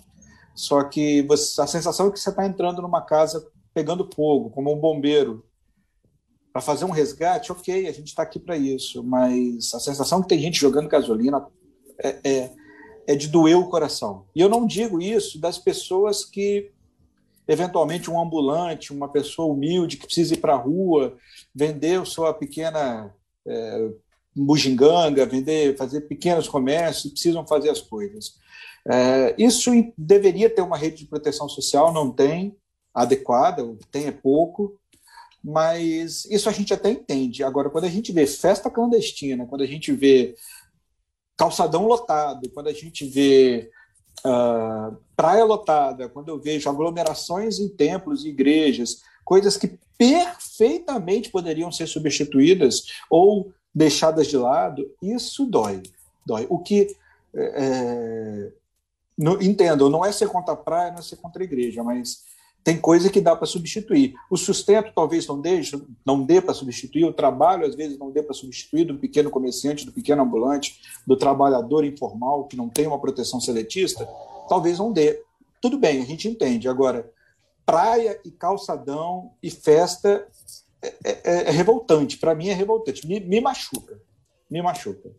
[0.55, 4.73] Só que você, a sensação é que você está entrando numa casa pegando fogo, como
[4.73, 5.43] um bombeiro,
[6.59, 10.27] para fazer um resgate, ok, a gente está aqui para isso, mas a sensação que
[10.27, 11.47] tem gente jogando gasolina
[12.03, 12.51] é, é,
[13.07, 14.25] é de doer o coração.
[14.35, 16.69] E eu não digo isso das pessoas que,
[17.47, 21.15] eventualmente, um ambulante, uma pessoa humilde que precisa ir para a rua,
[21.55, 23.13] vender sua pequena
[23.47, 23.89] é,
[24.35, 28.33] bugiganga, vender, fazer pequenos comércios, precisam fazer as coisas.
[28.85, 32.57] É, isso deveria ter uma rede de proteção social, não tem
[32.93, 34.78] adequada, tem é pouco,
[35.43, 37.43] mas isso a gente até entende.
[37.43, 40.35] Agora, quando a gente vê festa clandestina, quando a gente vê
[41.37, 43.71] calçadão lotado, quando a gente vê
[44.25, 51.71] uh, praia lotada, quando eu vejo aglomerações em templos e igrejas, coisas que perfeitamente poderiam
[51.71, 55.81] ser substituídas ou deixadas de lado, isso dói.
[56.25, 56.45] dói.
[56.49, 56.95] O que.
[57.33, 58.59] É, é
[59.17, 62.23] no, entendo, não é ser contra a praia, não é ser contra a igreja, mas
[62.69, 64.13] tem coisa que dá para substituir.
[64.29, 65.59] O sustento talvez não dê,
[66.05, 69.87] não dê para substituir, o trabalho às vezes não dê para substituir do pequeno comerciante,
[69.87, 74.07] do pequeno ambulante, do trabalhador informal que não tem uma proteção seletista,
[74.47, 75.19] talvez não dê.
[75.59, 76.67] Tudo bem, a gente entende.
[76.67, 77.11] Agora,
[77.65, 80.27] praia e calçadão e festa
[80.79, 82.19] é, é, é, é revoltante.
[82.19, 83.07] Para mim é revoltante.
[83.07, 83.99] Me, me, machuca.
[84.47, 85.09] Me machuca.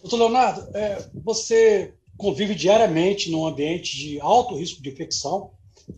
[0.00, 5.50] Doutor Leonardo, é, você convive diariamente num ambiente de alto risco de infecção,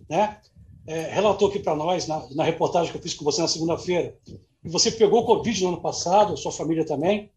[0.08, 0.38] né?
[0.86, 4.16] É, relatou aqui para nós, na, na, reportagem que eu fiz com você na segunda-feira,
[4.64, 7.30] você pegou Covid no ano passado, a sua família também.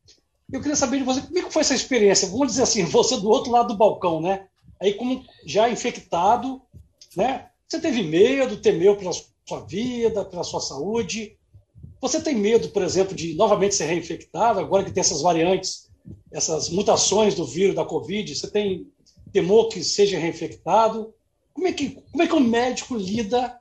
[0.51, 2.27] Eu queria saber de você, como é que foi essa experiência?
[2.29, 4.47] Vamos dizer assim, você do outro lado do balcão, né?
[4.79, 6.61] Aí, como já infectado,
[7.15, 7.47] né?
[7.67, 11.35] Você teve medo, temeu pela sua vida, pela sua saúde?
[12.01, 15.84] Você tem medo, por exemplo, de novamente ser reinfectado, agora que tem essas variantes
[16.35, 18.35] essas mutações do vírus da Covid?
[18.35, 18.91] Você tem
[19.31, 21.13] temor que seja reinfectado?
[21.53, 23.57] Como é que, como é que o médico lida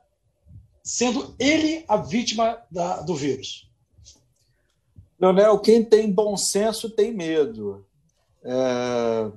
[0.83, 3.71] sendo ele a vítima da, do vírus?
[5.17, 7.85] Leonel, quem tem bom senso tem medo.
[8.43, 9.31] É...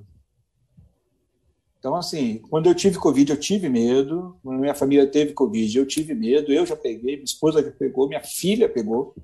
[1.78, 4.36] Então, assim, quando eu tive Covid, eu tive medo.
[4.42, 6.52] Quando minha família teve Covid, eu tive medo.
[6.52, 9.14] Eu já peguei, minha esposa já pegou, minha filha pegou.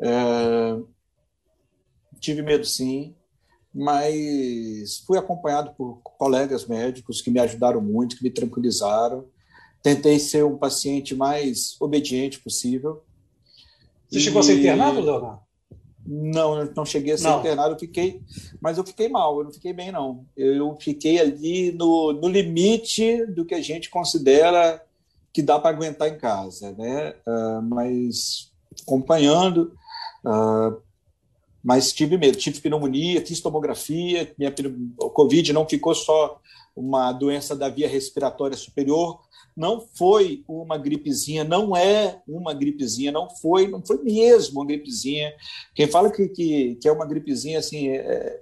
[0.00, 0.76] É...
[2.18, 3.14] Tive medo, sim
[3.74, 9.26] mas fui acompanhado por colegas médicos que me ajudaram muito, que me tranquilizaram.
[9.82, 13.02] Tentei ser um paciente mais obediente possível.
[14.08, 14.20] Você e...
[14.22, 15.40] chegou a ser internado, Leonardo?
[16.06, 17.38] Não, não cheguei a ser não.
[17.38, 18.20] internado, eu fiquei,
[18.60, 20.24] mas eu fiquei mal, eu não fiquei bem, não.
[20.36, 24.82] Eu fiquei ali no, no limite do que a gente considera
[25.32, 27.14] que dá para aguentar em casa, né?
[27.26, 28.50] Uh, mas
[28.82, 29.72] acompanhando,
[30.24, 30.80] uh,
[31.62, 34.54] mas tive medo, tive pneumonia, fiz tomografia, minha
[34.98, 36.40] o Covid não ficou só
[36.74, 39.20] uma doença da via respiratória superior,
[39.56, 45.34] não foi uma gripezinha, não é uma gripezinha, não foi, não foi mesmo uma gripezinha.
[45.74, 48.40] Quem fala que, que, que é uma gripezinha assim é,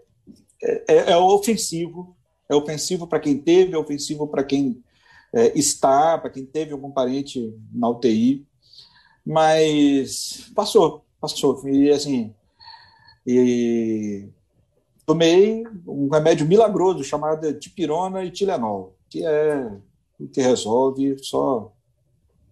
[0.62, 2.16] é, é, é ofensivo,
[2.48, 4.82] é ofensivo para quem teve, é ofensivo para quem
[5.32, 8.46] é, está, para quem teve algum parente na UTI,
[9.24, 11.66] mas passou, passou.
[11.68, 12.34] E assim,
[13.30, 14.26] e
[15.04, 19.70] tomei um remédio milagroso chamado tipirona e Tilenol, que é
[20.18, 21.70] o que resolve só,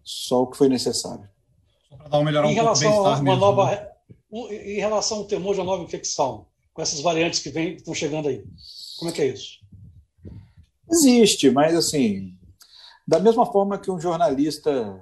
[0.05, 1.27] só o que foi necessário.
[1.89, 3.89] Só para dar uma melhorada em relação um a uma mesmo, nova, né?
[4.31, 7.95] Em relação ao temor de uma nova infecção, com essas variantes que, vem, que estão
[7.95, 8.45] chegando aí,
[8.99, 9.61] como é que é isso?
[10.91, 12.37] Existe, mas assim,
[13.09, 15.01] da mesma forma que um jornalista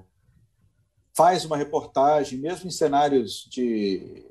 [1.17, 4.25] faz uma reportagem, mesmo em cenários de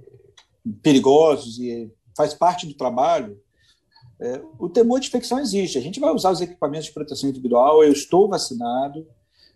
[0.82, 3.39] perigosos e faz parte do trabalho,
[4.19, 5.78] é, o temor de infecção existe.
[5.78, 7.84] A gente vai usar os equipamentos de proteção individual.
[7.84, 9.06] Eu estou vacinado,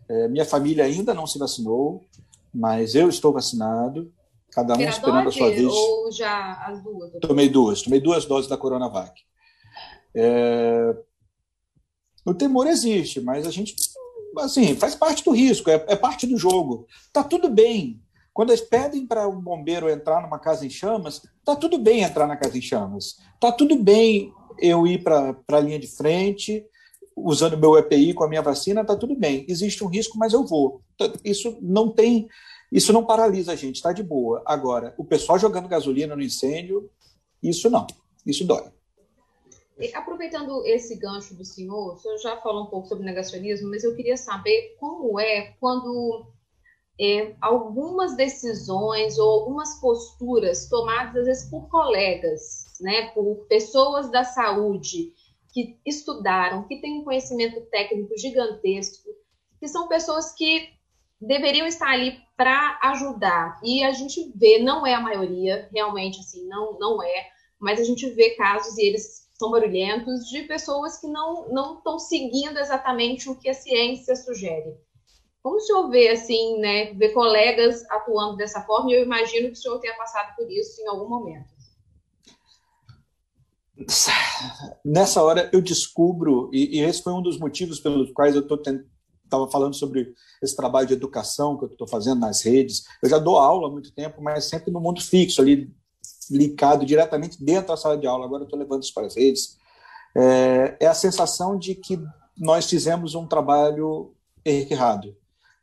[0.10, 2.06] é, minha família ainda não se vacinou,
[2.54, 4.12] mas eu estou vacinado.
[4.52, 5.72] Cada um esperando a sua vez.
[5.72, 7.12] Ou já as duas?
[7.22, 9.22] Tomei duas, tomei duas doses da Coronavac.
[10.15, 10.98] É,
[12.26, 13.76] o temor existe, mas a gente,
[14.38, 16.88] assim, faz parte do risco, é, é parte do jogo.
[17.13, 18.02] Tá tudo bem
[18.38, 22.28] quando eles pedem para um bombeiro entrar numa casa em chamas, tá tudo bem entrar
[22.28, 23.17] na casa em chamas.
[23.39, 26.63] Tá tudo bem eu ir para a linha de frente,
[27.15, 29.43] usando meu EPI com a minha vacina, tá tudo bem.
[29.50, 30.84] Existe um risco, mas eu vou.
[31.26, 32.30] Isso não tem,
[32.71, 34.43] isso não paralisa a gente, está de boa.
[34.45, 36.91] Agora, o pessoal jogando gasolina no incêndio,
[37.41, 37.88] isso não,
[38.23, 38.65] isso dói.
[39.95, 43.95] Aproveitando esse gancho do senhor, o senhor já falou um pouco sobre negacionismo, mas eu
[43.95, 46.37] queria saber como é quando
[47.00, 54.24] é, algumas decisões ou algumas posturas tomadas às vezes por colegas, né, por pessoas da
[54.24, 55.14] saúde
[55.54, 59.10] que estudaram, que têm um conhecimento técnico gigantesco,
[59.60, 60.70] que são pessoas que
[61.20, 63.60] deveriam estar ali para ajudar.
[63.64, 67.28] E a gente vê, não é a maioria, realmente assim, não não é,
[67.60, 72.00] mas a gente vê casos e eles são barulhentos, de pessoas que não não estão
[72.00, 74.76] seguindo exatamente o que a ciência sugere.
[75.41, 79.54] Como o senhor vê, assim, né, ver colegas atuando dessa forma, e eu imagino que
[79.54, 81.58] o senhor tenha passado por isso em algum momento.
[84.84, 89.50] Nessa hora eu descubro, e, e esse foi um dos motivos pelos quais eu estava
[89.50, 92.84] falando sobre esse trabalho de educação que eu estou fazendo nas redes.
[93.04, 95.71] Eu já dou aula há muito tempo, mas sempre no mundo fixo, ali
[96.30, 98.26] ligado diretamente dentro da sala de aula.
[98.26, 99.58] Agora eu estou levando isso para as redes.
[100.15, 102.00] É, é, a sensação de que
[102.38, 105.15] nós fizemos um trabalho errado.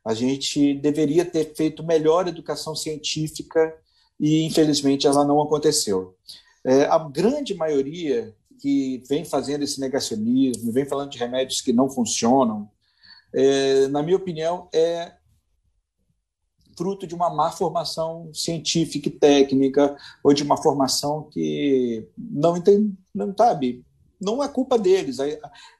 [0.05, 3.75] A gente deveria ter feito melhor educação científica
[4.19, 6.15] e, infelizmente, ela não aconteceu.
[6.63, 11.89] É, a grande maioria que vem fazendo esse negacionismo, vem falando de remédios que não
[11.89, 12.69] funcionam,
[13.33, 15.13] é, na minha opinião, é
[16.77, 22.93] fruto de uma má formação científica e técnica, ou de uma formação que não entende,
[23.13, 23.83] não sabe,
[24.19, 25.17] não é culpa deles.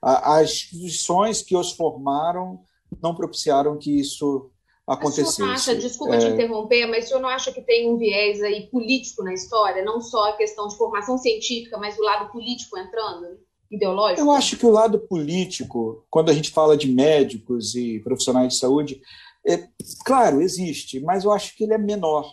[0.02, 2.62] As instituições que os formaram
[3.02, 4.50] não propiciaram que isso
[4.88, 5.42] acontecesse.
[5.42, 6.20] O acha, desculpa é...
[6.20, 9.84] te interromper, mas o senhor não acha que tem um viés aí político na história,
[9.84, 13.40] não só a questão de formação científica, mas o lado político entrando?
[13.70, 14.22] Ideológico?
[14.22, 18.60] Eu acho que o lado político, quando a gente fala de médicos e profissionais de
[18.60, 19.02] saúde,
[19.48, 19.68] é,
[20.06, 22.32] claro, existe, mas eu acho que ele é menor.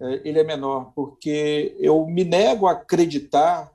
[0.00, 3.70] É, ele é menor, porque eu me nego a acreditar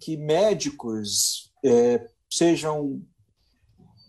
[0.00, 3.00] que médicos é, sejam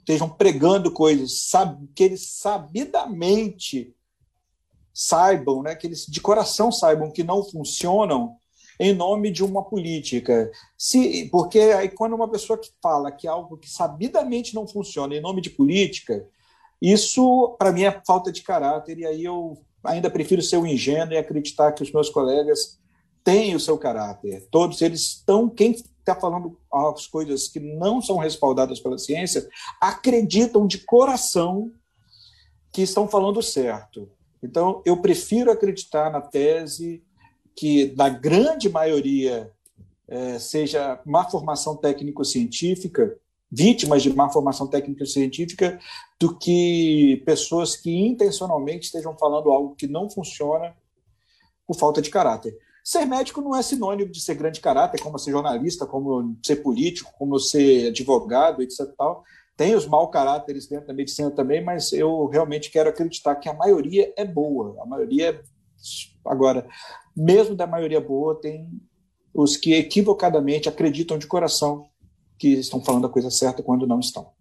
[0.05, 1.49] estejam pregando coisas
[1.95, 3.93] que eles sabidamente
[4.93, 8.37] saibam, né, que eles de coração saibam que não funcionam
[8.79, 10.51] em nome de uma política.
[10.77, 15.21] Se, porque aí quando uma pessoa que fala que algo que sabidamente não funciona em
[15.21, 16.25] nome de política,
[16.81, 21.13] isso, para mim, é falta de caráter, e aí eu ainda prefiro ser um ingênuo
[21.13, 22.79] e acreditar que os meus colegas
[23.23, 24.47] têm o seu caráter.
[24.51, 25.49] Todos eles estão.
[25.49, 25.75] Quem
[26.11, 29.47] está falando as coisas que não são respaldadas pela ciência
[29.81, 31.71] acreditam de coração
[32.71, 34.09] que estão falando certo.
[34.43, 37.03] Então, eu prefiro acreditar na tese
[37.55, 39.51] que, na grande maioria,
[40.07, 43.17] é, seja má formação técnico-científica
[43.51, 45.79] vítimas de má formação técnica científica
[46.19, 50.75] do que pessoas que intencionalmente estejam falando algo que não funciona
[51.65, 52.57] por falta de caráter.
[52.85, 57.11] Ser médico não é sinônimo de ser grande caráter, como ser jornalista, como ser político,
[57.17, 58.93] como ser advogado, etc.
[58.95, 59.23] Tal.
[59.57, 63.53] Tem os mau caráteres dentro da medicina também, mas eu realmente quero acreditar que a
[63.55, 64.79] maioria é boa.
[64.83, 65.43] A maioria, é,
[66.27, 66.67] agora,
[67.17, 68.69] mesmo da maioria boa, tem
[69.33, 71.89] os que equivocadamente acreditam de coração
[72.37, 74.31] que estão falando a coisa certa quando não estão.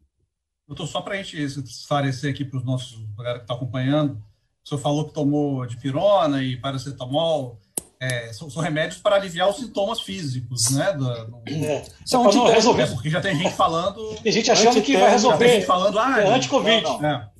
[0.68, 4.22] Doutor, só para a gente esclarecer aqui para os nossos galera que está acompanhando,
[4.62, 7.58] o senhor falou que tomou dipirona e paracetamol,
[8.04, 10.92] é, são, são, remédios para aliviar os sintomas físicos, né?
[10.92, 11.42] Do, do...
[11.48, 12.82] É, são é resolver.
[12.82, 14.14] É, porque já tem gente falando.
[14.22, 15.38] Tem gente achando que vai resolver.
[15.38, 16.82] tem gente falando, ah, é anti-Covid.
[16.82, 17.08] Não, não.
[17.08, 17.30] É.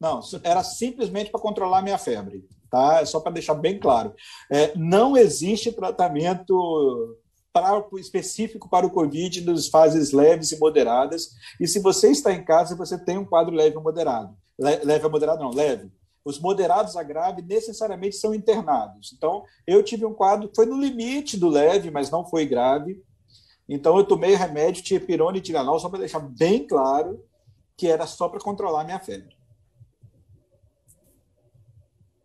[0.00, 3.04] não, era simplesmente para controlar minha febre, tá?
[3.06, 4.14] Só para deixar bem claro.
[4.50, 7.18] É, não existe tratamento
[7.52, 11.30] para, específico para o Covid nas fases leves e moderadas.
[11.60, 14.34] E se você está em casa, você tem um quadro leve ou moderado.
[14.58, 15.90] leve ou moderado, não, leve.
[16.24, 19.12] Os moderados a grave necessariamente são internados.
[19.12, 23.02] Então, eu tive um quadro, foi no limite do leve, mas não foi grave.
[23.68, 27.24] Então, eu tomei remédio, tipirona e tiranol, só para deixar bem claro
[27.76, 29.36] que era só para controlar a minha febre.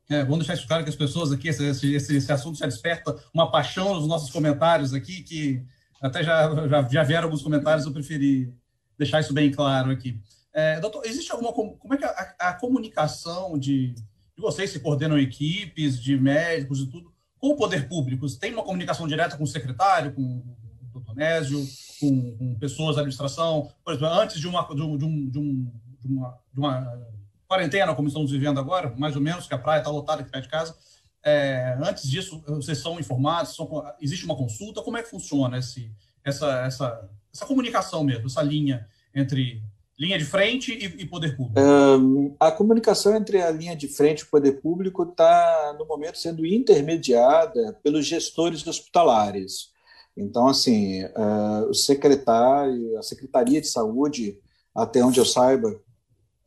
[0.10, 3.15] É, vamos deixar isso claro que as pessoas aqui, esse, esse, esse assunto já desperta
[3.33, 5.65] uma paixão nos nossos comentários aqui, que
[6.01, 8.53] até já, já, já vieram alguns comentários, eu preferi
[8.97, 10.19] deixar isso bem claro aqui.
[10.58, 11.54] É, doutor, existe alguma.
[11.54, 14.04] Como é que a, a, comunicação de, de
[14.39, 18.28] vocês se coordenam equipes, de médicos e tudo, com o poder público?
[18.39, 20.58] Tem uma comunicação direta com o secretário, com o
[20.91, 21.63] doutor Nésio,
[22.00, 23.72] com, com pessoas da administração?
[23.86, 27.08] Por exemplo, antes de uma, de, um, de, um, de, uma, de uma
[27.48, 30.46] quarentena, como estamos vivendo agora, mais ou menos, que a praia está lotada aqui perto
[30.46, 30.76] de casa.
[31.24, 33.56] É, antes disso, vocês são informados?
[33.56, 33.70] São,
[34.02, 34.82] existe uma consulta?
[34.82, 35.91] Como é que funciona esse,
[36.24, 39.62] essa, essa, essa comunicação mesmo, essa linha entre
[39.99, 41.60] linha de frente e, e poder público?
[41.60, 46.17] Um, a comunicação entre a linha de frente e o poder público está, no momento,
[46.17, 49.72] sendo intermediada pelos gestores hospitalares.
[50.15, 54.39] Então, assim, uh, o secretário, a Secretaria de Saúde,
[54.74, 55.80] até onde eu saiba,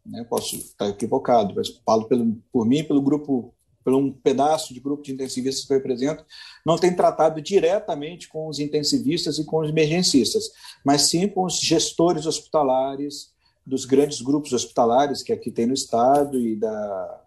[0.07, 0.25] né?
[0.29, 3.55] posso estar equivocado, mas falo pelo, por mim, pelo grupo,
[3.85, 6.25] pelo um pedaço de grupo de intensivistas que eu represento,
[6.64, 10.51] não tem tratado diretamente com os intensivistas e com os emergencistas,
[10.85, 13.33] mas sim com os gestores hospitalares
[13.67, 17.25] dos grandes grupos hospitalares que aqui tem no estado e da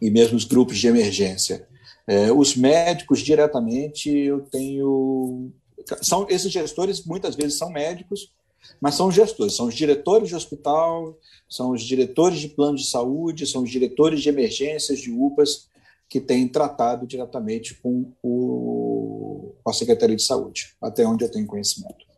[0.00, 1.68] e mesmo os grupos de emergência.
[2.06, 5.52] É, os médicos diretamente eu tenho
[6.02, 8.32] são esses gestores muitas vezes são médicos,
[8.80, 11.18] mas são gestores, são os diretores de hospital,
[11.48, 15.68] são os diretores de plano de saúde, são os diretores de emergências de UPAs
[16.08, 21.46] que têm tratado diretamente com, o, com a Secretaria de Saúde, até onde eu tenho
[21.46, 22.09] conhecimento.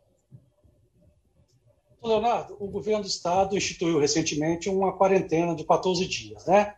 [2.08, 6.74] Leonardo, o governo do estado instituiu recentemente uma quarentena de 14 dias, né?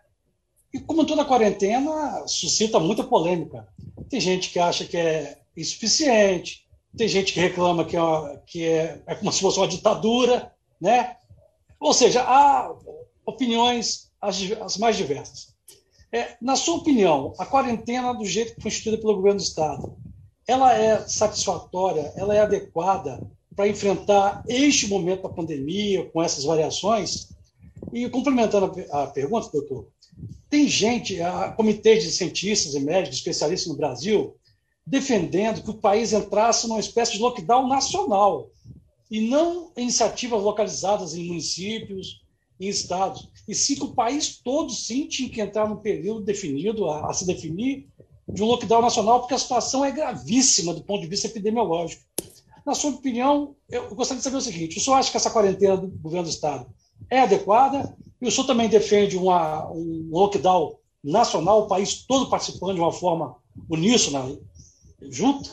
[0.72, 3.68] E como toda quarentena, suscita muita polêmica.
[4.08, 6.66] Tem gente que acha que é insuficiente,
[6.96, 10.52] tem gente que reclama que, é, uma, que é, é como se fosse uma ditadura,
[10.80, 11.16] né?
[11.80, 12.74] Ou seja, há
[13.24, 15.54] opiniões as, as mais diversas.
[16.12, 19.96] É, na sua opinião, a quarentena do jeito que foi instituída pelo governo do estado,
[20.46, 23.20] ela é satisfatória, ela é adequada
[23.54, 27.28] para enfrentar este momento da pandemia com essas variações?
[27.92, 29.88] E complementando a pergunta, doutor,
[30.48, 34.36] tem gente, a comitê de cientistas e médicos especialistas no Brasil,
[34.86, 38.50] defendendo que o país entrasse numa espécie de lockdown nacional
[39.10, 42.22] e não iniciativas localizadas em municípios,
[42.60, 46.88] em estados, e sim que o país todo sim tinha que entrar num período definido,
[46.88, 47.88] a, a se definir,
[48.28, 52.02] de um lockdown nacional, porque a situação é gravíssima do ponto de vista epidemiológico.
[52.64, 55.76] Na sua opinião, eu gostaria de saber o seguinte: o senhor acha que essa quarentena
[55.76, 56.66] do governo do Estado
[57.10, 57.96] é adequada?
[58.20, 62.92] E o senhor também defende uma, um lockdown nacional, o país todo participando de uma
[62.92, 63.36] forma
[63.68, 64.38] uníssona,
[65.02, 65.50] junto?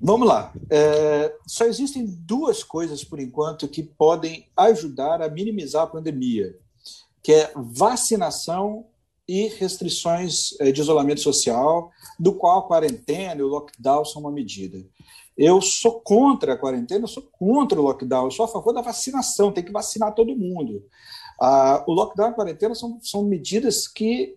[0.00, 0.52] Vamos lá.
[0.70, 6.56] É, só existem duas coisas, por enquanto, que podem ajudar a minimizar a pandemia,
[7.22, 8.86] que é vacinação
[9.28, 14.32] e restrições é, de isolamento social, do qual a quarentena e o lockdown são uma
[14.32, 14.84] medida.
[15.36, 18.82] Eu sou contra a quarentena, eu sou contra o lockdown, eu sou a favor da
[18.82, 20.84] vacinação, tem que vacinar todo mundo.
[21.40, 24.36] Ah, o lockdown e a quarentena são, são medidas que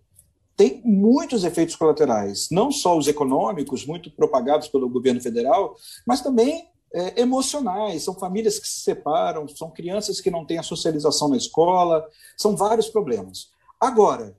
[0.56, 5.76] têm muitos efeitos colaterais, não só os econômicos, muito propagados pelo governo federal,
[6.06, 8.04] mas também é, emocionais.
[8.04, 12.56] São famílias que se separam, são crianças que não têm a socialização na escola, são
[12.56, 13.52] vários problemas.
[13.80, 14.38] Agora,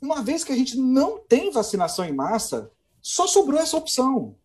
[0.00, 2.70] uma vez que a gente não tem vacinação em massa,
[3.02, 4.36] só sobrou essa opção.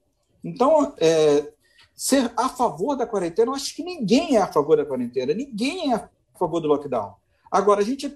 [0.45, 1.51] Então, é,
[1.95, 5.91] ser a favor da quarentena, eu acho que ninguém é a favor da quarentena, ninguém
[5.91, 7.15] é a favor do lockdown.
[7.51, 8.15] Agora, a gente.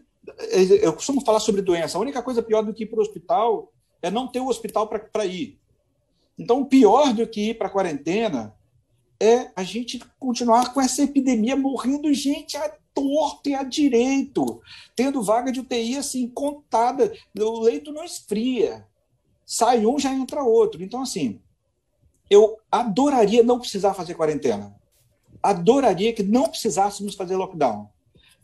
[0.83, 1.97] Eu costumo falar sobre doença.
[1.97, 4.87] A única coisa pior do que ir para o hospital é não ter o hospital
[4.87, 5.57] para ir.
[6.37, 8.53] Então, pior do que ir para a quarentena
[9.19, 14.61] é a gente continuar com essa epidemia morrendo gente à torta e à direito,
[14.95, 18.85] tendo vaga de UTI assim contada, o leito não esfria.
[19.45, 20.83] Sai um, já entra outro.
[20.83, 21.41] Então, assim,
[22.29, 24.75] eu adoraria não precisar fazer quarentena.
[25.41, 27.89] Adoraria que não precisássemos fazer lockdown.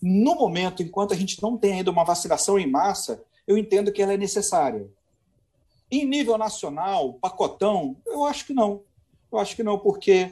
[0.02, 4.02] No momento, enquanto a gente não tem ainda uma vacinação em massa, eu entendo que
[4.02, 4.90] ela é necessária.
[5.92, 8.82] Em nível nacional, pacotão, eu acho que não.
[9.32, 10.32] Eu acho que não, porque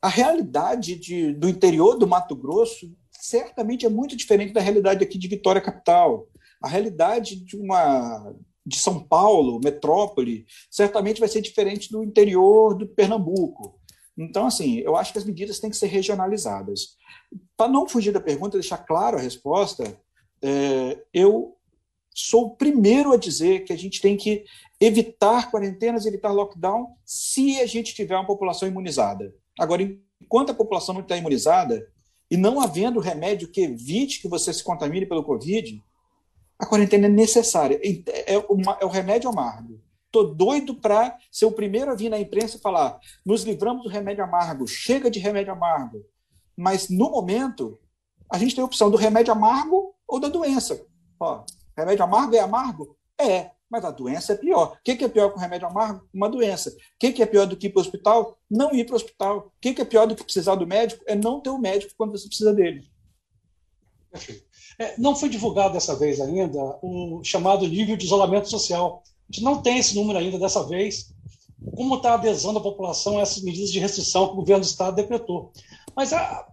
[0.00, 5.18] a realidade de, do interior do Mato Grosso certamente é muito diferente da realidade aqui
[5.18, 6.28] de Vitória Capital.
[6.62, 8.34] A realidade de uma
[8.66, 13.78] de São Paulo, metrópole, certamente vai ser diferente do interior do Pernambuco.
[14.16, 16.96] Então, assim, eu acho que as medidas têm que ser regionalizadas.
[17.56, 19.98] Para não fugir da pergunta, deixar claro a resposta,
[20.42, 21.56] é, eu
[22.14, 24.44] sou o primeiro a dizer que a gente tem que
[24.80, 29.34] evitar quarentenas, evitar lockdown, se a gente tiver uma população imunizada.
[29.58, 29.82] Agora,
[30.20, 31.86] enquanto a população não está imunizada,
[32.30, 35.80] e não havendo remédio que evite que você se contamine pelo Covid,
[36.58, 37.80] a quarentena é necessária.
[38.26, 39.80] É, uma, é o remédio amargo.
[40.06, 43.88] Estou doido para ser o primeiro a vir na imprensa e falar: nos livramos do
[43.88, 46.04] remédio amargo, chega de remédio amargo.
[46.56, 47.80] Mas, no momento,
[48.30, 50.86] a gente tem a opção do remédio amargo ou da doença.
[51.18, 51.44] Ó,
[51.76, 52.96] remédio amargo é amargo?
[53.20, 54.76] É, mas a doença é pior.
[54.78, 56.08] O que é pior que o remédio amargo?
[56.14, 56.70] Uma doença.
[56.70, 58.38] O que é pior do que ir para o hospital?
[58.48, 59.38] Não ir para o hospital.
[59.48, 61.04] O que é pior do que precisar do médico?
[61.08, 62.88] É não ter o médico quando você precisa dele.
[64.12, 64.43] Perfeito.
[64.78, 69.02] É, não foi divulgado dessa vez ainda o chamado nível de isolamento social.
[69.28, 71.12] A gente não tem esse número ainda dessa vez.
[71.74, 74.66] Como está a adesão da população a essas medidas de restrição que o governo do
[74.66, 75.52] Estado decretou.
[75.96, 76.46] Mas, a,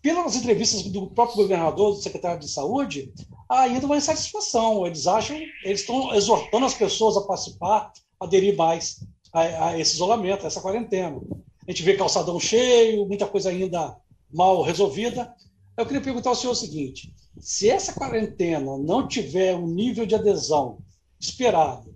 [0.00, 3.12] pelas entrevistas do próprio governador, do secretário de Saúde,
[3.48, 4.86] há ainda uma insatisfação.
[4.86, 9.94] Eles acham, eles estão exortando as pessoas a participar, a aderir mais a, a esse
[9.94, 11.20] isolamento, a essa quarentena.
[11.66, 13.96] A gente vê calçadão cheio, muita coisa ainda
[14.32, 15.32] mal resolvida.
[15.76, 20.14] Eu queria perguntar ao senhor o seguinte: se essa quarentena não tiver um nível de
[20.14, 20.78] adesão
[21.18, 21.94] esperado,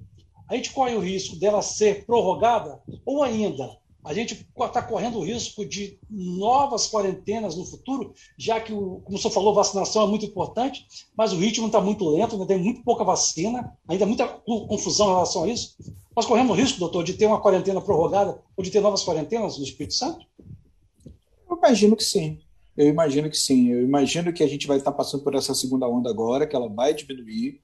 [0.49, 5.24] a gente corre o risco dela ser prorrogada ou ainda a gente está correndo o
[5.24, 10.24] risco de novas quarentenas no futuro, já que, como o senhor falou, vacinação é muito
[10.24, 15.09] importante, mas o ritmo está muito lento, ainda tem muito pouca vacina, ainda muita confusão
[15.09, 15.76] em relação a isso.
[16.14, 19.64] Nós corremos risco, doutor, de ter uma quarentena prorrogada ou de ter novas quarentenas no
[19.64, 20.24] Espírito Santo?
[21.51, 22.39] Eu imagino que sim.
[22.77, 23.70] Eu imagino que sim.
[23.70, 26.68] Eu imagino que a gente vai estar passando por essa segunda onda agora, que ela
[26.68, 27.61] vai diminuir.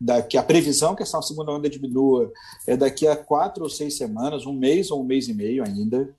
[0.00, 2.32] Daqui a previsão que essa segunda onda diminua
[2.66, 6.14] é daqui a quatro ou seis semanas, um mês ou um mês e meio ainda.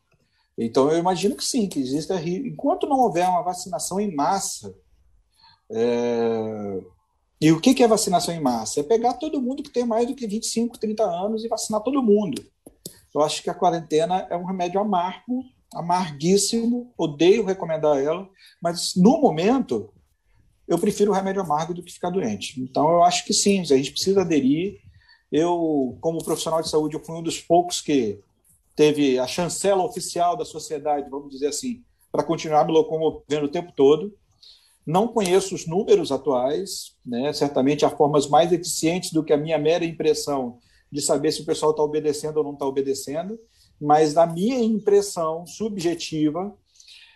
[0.57, 4.75] Então eu imagino que sim, que exista enquanto não houver uma vacinação em massa.
[5.71, 6.81] É...
[7.41, 8.79] E o que é vacinação em massa?
[8.79, 12.01] É pegar todo mundo que tem mais do que 25, 30 anos e vacinar todo
[12.01, 12.41] mundo.
[13.13, 15.43] Eu acho que a quarentena é um remédio amargo,
[15.73, 18.29] amarguíssimo, odeio recomendar ela,
[18.61, 19.93] mas no momento
[20.67, 22.59] eu prefiro o remédio amargo do que ficar doente.
[22.61, 24.79] Então eu acho que sim, a gente precisa aderir.
[25.31, 28.19] Eu, como profissional de saúde, eu fui um dos poucos que
[28.75, 33.71] teve a chancela oficial da sociedade, vamos dizer assim, para continuar me locomovendo o tempo
[33.75, 34.13] todo.
[34.85, 37.31] Não conheço os números atuais, né?
[37.33, 40.59] certamente há formas mais eficientes do que a minha mera impressão
[40.91, 43.39] de saber se o pessoal está obedecendo ou não está obedecendo,
[43.79, 46.55] mas na minha impressão subjetiva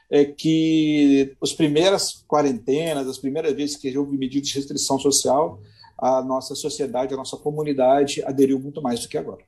[0.09, 5.61] é que as primeiras quarentenas, as primeiras vezes que houve medidas de restrição social,
[5.97, 9.43] a nossa sociedade, a nossa comunidade aderiu muito mais do que agora.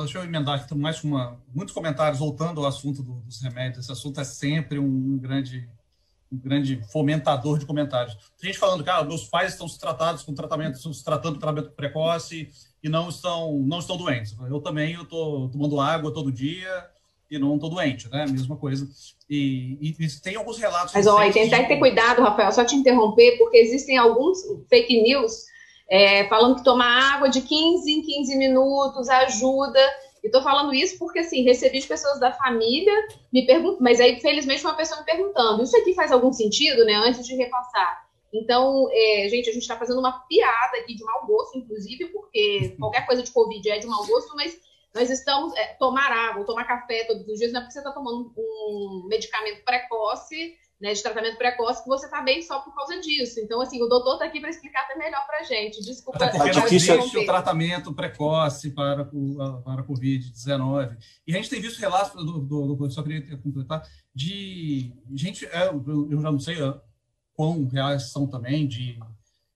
[0.00, 1.40] Deixa eu emendar aqui mais uma.
[1.54, 3.84] Muitos comentários voltando ao assunto dos remédios.
[3.84, 5.68] Esse assunto é sempre um grande,
[6.30, 8.16] um grande fomentador de comentários.
[8.38, 11.38] Tem gente falando que ah, meus pais estão se tratados com tratamento, estão se tratando
[11.38, 12.48] tratamento precoce
[12.82, 14.34] e não estão, não estão doentes.
[14.48, 16.86] Eu também eu estou tomando água todo dia
[17.30, 18.26] e não estou doente, né?
[18.26, 18.88] Mesma coisa.
[19.28, 20.94] E, e, e tem alguns relatos.
[20.94, 25.46] Mas olha, tem que ter cuidado, Rafael, só te interromper, porque existem alguns fake news
[25.88, 29.80] é, falando que tomar água de 15 em 15 minutos ajuda.
[30.26, 32.92] E tô falando isso porque, assim, recebi de pessoas da família
[33.32, 36.94] me perguntando, mas aí, felizmente, uma pessoa me perguntando: isso aqui faz algum sentido, né?
[36.94, 38.04] Antes de repassar.
[38.34, 42.74] Então, é, gente, a gente está fazendo uma piada aqui de mau gosto, inclusive, porque
[42.76, 44.58] qualquer coisa de Covid é de mau gosto, mas
[44.92, 45.54] nós estamos.
[45.54, 49.06] É, tomar água, tomar café todos os dias, não é porque você está tomando um
[49.08, 53.40] medicamento precoce né, de tratamento precoce, que você está bem só por causa disso.
[53.40, 55.82] Então, assim, o doutor está aqui para explicar até melhor para a gente.
[55.82, 56.22] Desculpa.
[56.22, 60.96] Até porque não existe o tratamento precoce para, para a Covid-19.
[61.26, 63.82] E a gente tem visto relatos, do, do, do, só queria completar,
[64.14, 66.74] de gente, é, eu já não sei é,
[67.34, 68.98] quão reais são também, de,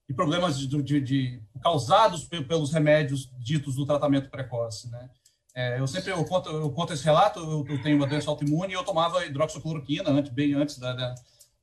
[0.08, 5.10] de problemas de, de, de causados pelos remédios ditos do tratamento precoce, né?
[5.54, 8.72] É, eu sempre eu conto, eu conto esse relato, eu, eu, tenho uma doença autoimune
[8.72, 11.14] e eu tomava hidroxicloroquina antes, bem antes da, da,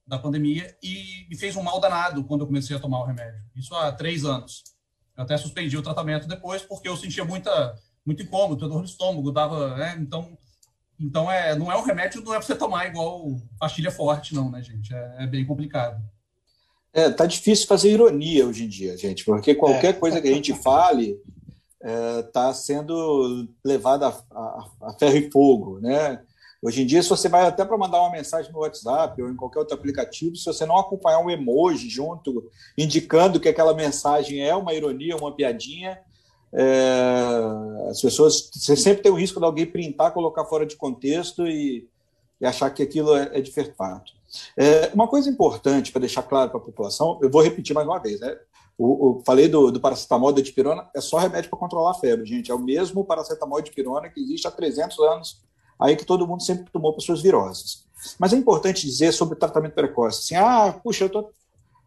[0.05, 3.39] da pandemia e me fez um mal danado quando eu comecei a tomar o remédio.
[3.55, 4.63] Isso há três anos.
[5.15, 7.75] Eu até suspendi o tratamento depois porque eu sentia muita,
[8.05, 9.97] muito incômodo, dor no estômago, dava, né?
[9.99, 10.37] Então,
[10.99, 14.51] então é, não é um remédio, não é para você tomar igual pastilha forte, não,
[14.51, 14.93] né, gente?
[14.93, 16.03] É, é bem complicado.
[16.93, 19.93] É, tá difícil fazer ironia hoje em dia, gente, porque qualquer é.
[19.93, 21.19] coisa que a gente fale
[21.81, 26.21] está é, sendo levada a, a, a, ferro e fogo, né?
[26.61, 29.35] Hoje em dia, se você vai até para mandar uma mensagem no WhatsApp ou em
[29.35, 34.55] qualquer outro aplicativo, se você não acompanhar um emoji junto, indicando que aquela mensagem é
[34.55, 35.99] uma ironia, uma piadinha,
[36.51, 41.45] é, as pessoas você sempre tem o risco de alguém printar, colocar fora de contexto
[41.45, 41.87] e,
[42.41, 44.13] e achar que aquilo é, é de fato.
[44.55, 47.99] É, uma coisa importante para deixar claro para a população, eu vou repetir mais uma
[47.99, 48.35] vez, né?
[48.77, 52.25] O, o, falei do, do paracetamol da dipirona, é só remédio para controlar a febre,
[52.25, 52.51] gente.
[52.51, 55.41] É o mesmo paracetamol de dipirona que existe há 300 anos,
[55.79, 57.85] aí que todo mundo sempre tomou para suas viroses.
[58.19, 60.35] Mas é importante dizer sobre o tratamento precoce.
[60.35, 61.31] Assim, ah, puxa, eu estou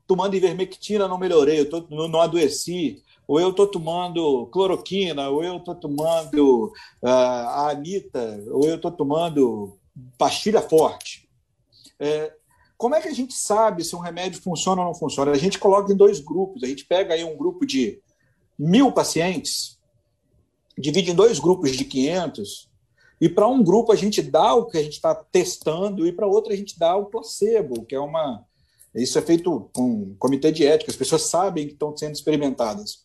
[0.06, 5.44] tomando ivermectina, não melhorei, eu tô, não, não adoeci, ou eu estou tomando cloroquina, ou
[5.44, 9.78] eu estou tomando uh, a anita, ou eu estou tomando
[10.18, 11.28] pastilha forte.
[12.00, 12.32] É,
[12.80, 15.32] como é que a gente sabe se um remédio funciona ou não funciona?
[15.32, 16.62] A gente coloca em dois grupos.
[16.62, 18.00] A gente pega aí um grupo de
[18.58, 19.78] mil pacientes,
[20.78, 22.70] divide em dois grupos de 500,
[23.20, 26.26] e para um grupo a gente dá o que a gente está testando, e para
[26.26, 28.46] outro a gente dá o placebo, que é uma.
[28.94, 33.04] Isso é feito com um comitê de ética, as pessoas sabem que estão sendo experimentadas,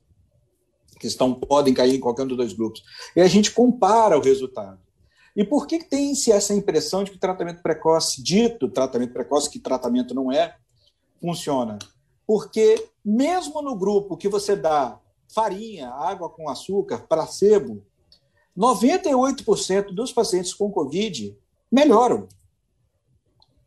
[0.97, 2.82] que estão, podem cair em qualquer um dos dois grupos.
[3.13, 4.85] E a gente compara o resultado.
[5.36, 9.60] E por que tem-se essa impressão de que o tratamento precoce, dito tratamento precoce, que
[9.60, 10.56] tratamento não é,
[11.20, 11.78] funciona?
[12.26, 17.84] Porque mesmo no grupo que você dá farinha, água com açúcar, placebo,
[18.58, 21.38] 98% dos pacientes com Covid
[21.70, 22.28] melhoram.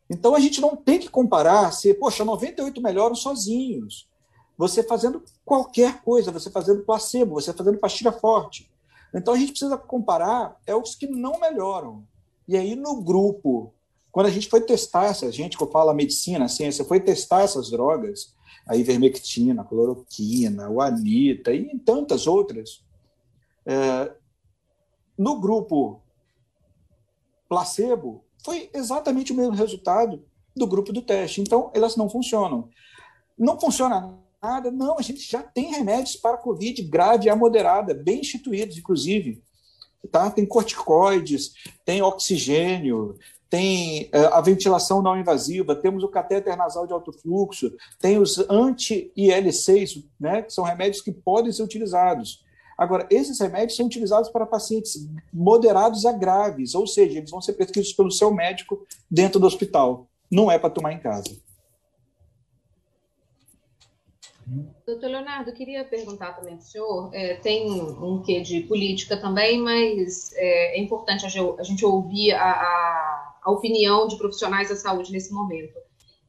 [0.09, 4.09] Então a gente não tem que comparar se, poxa, 98 melhoram sozinhos.
[4.57, 8.68] Você fazendo qualquer coisa, você fazendo placebo, você fazendo pastilha forte.
[9.13, 12.07] Então a gente precisa comparar é os que não melhoram.
[12.47, 13.73] E aí no grupo,
[14.11, 16.99] quando a gente foi testar essa gente que eu falo a medicina, a ciência, foi
[16.99, 18.33] testar essas drogas,
[18.67, 22.83] a ivermectina, a cloroquina, o anita e tantas outras.
[23.65, 24.11] É,
[25.17, 26.01] no grupo
[27.47, 30.23] placebo, foi exatamente o mesmo resultado
[30.55, 31.41] do grupo do teste.
[31.41, 32.69] Então, elas não funcionam.
[33.37, 34.71] Não funciona nada?
[34.71, 39.41] Não, a gente já tem remédios para Covid grave a moderada, bem instituídos, inclusive.
[40.11, 40.31] Tá?
[40.31, 43.15] Tem corticoides, tem oxigênio,
[43.49, 48.37] tem uh, a ventilação não invasiva, temos o catéter nasal de alto fluxo, tem os
[48.49, 52.45] anti-IL6, né, que são remédios que podem ser utilizados.
[52.77, 57.53] Agora, esses remédios são utilizados para pacientes moderados a graves, ou seja, eles vão ser
[57.53, 60.07] prescritos pelo seu médico dentro do hospital.
[60.31, 61.29] Não é para tomar em casa.
[64.89, 69.61] Doutor Leonardo, queria perguntar também para o senhor, é, tem um quê de política também,
[69.61, 71.29] mas é, é importante a,
[71.63, 75.77] gente ouvir a, a, a, opinião de profissionais da saúde nesse momento.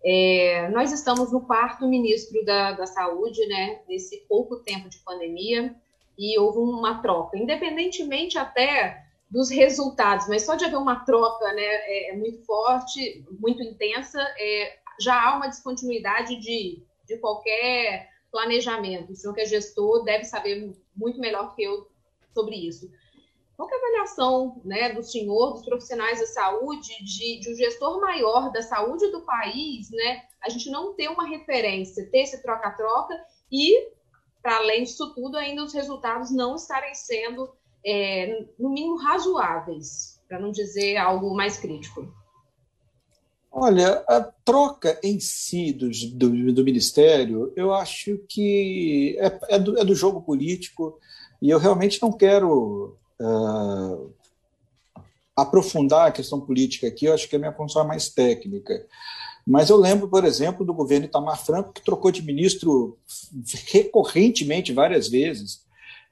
[0.05, 5.75] É, nós estamos no quarto ministro da, da saúde, né, nesse pouco tempo de pandemia,
[6.19, 11.63] e houve uma troca, independentemente até dos resultados, mas só de haver uma troca né,
[11.63, 19.13] é, é muito forte, muito intensa, é, já há uma descontinuidade de, de qualquer planejamento.
[19.13, 21.89] O senhor que é gestor deve saber muito melhor que eu
[22.35, 22.91] sobre isso.
[23.57, 28.01] Qual é a avaliação né, do senhor, dos profissionais da saúde, de, de um gestor
[28.01, 33.15] maior da saúde do país, né, a gente não ter uma referência, ter esse troca-troca
[33.53, 33.91] e
[34.43, 37.51] para além disso tudo, ainda os resultados não estarem sendo,
[37.85, 42.13] é, no mínimo, razoáveis, para não dizer algo mais crítico.
[43.53, 49.79] Olha, a troca em si do, do, do Ministério, eu acho que é, é, do,
[49.79, 50.99] é, do, jogo político
[51.43, 54.13] e eu realmente não quero uh,
[55.35, 58.87] aprofundar a questão política aqui, eu acho que a minha função é mais técnica.
[59.45, 62.97] Mas eu lembro, por exemplo, do governo Itamar Franco, que trocou de ministro
[63.73, 65.65] recorrentemente, várias vezes.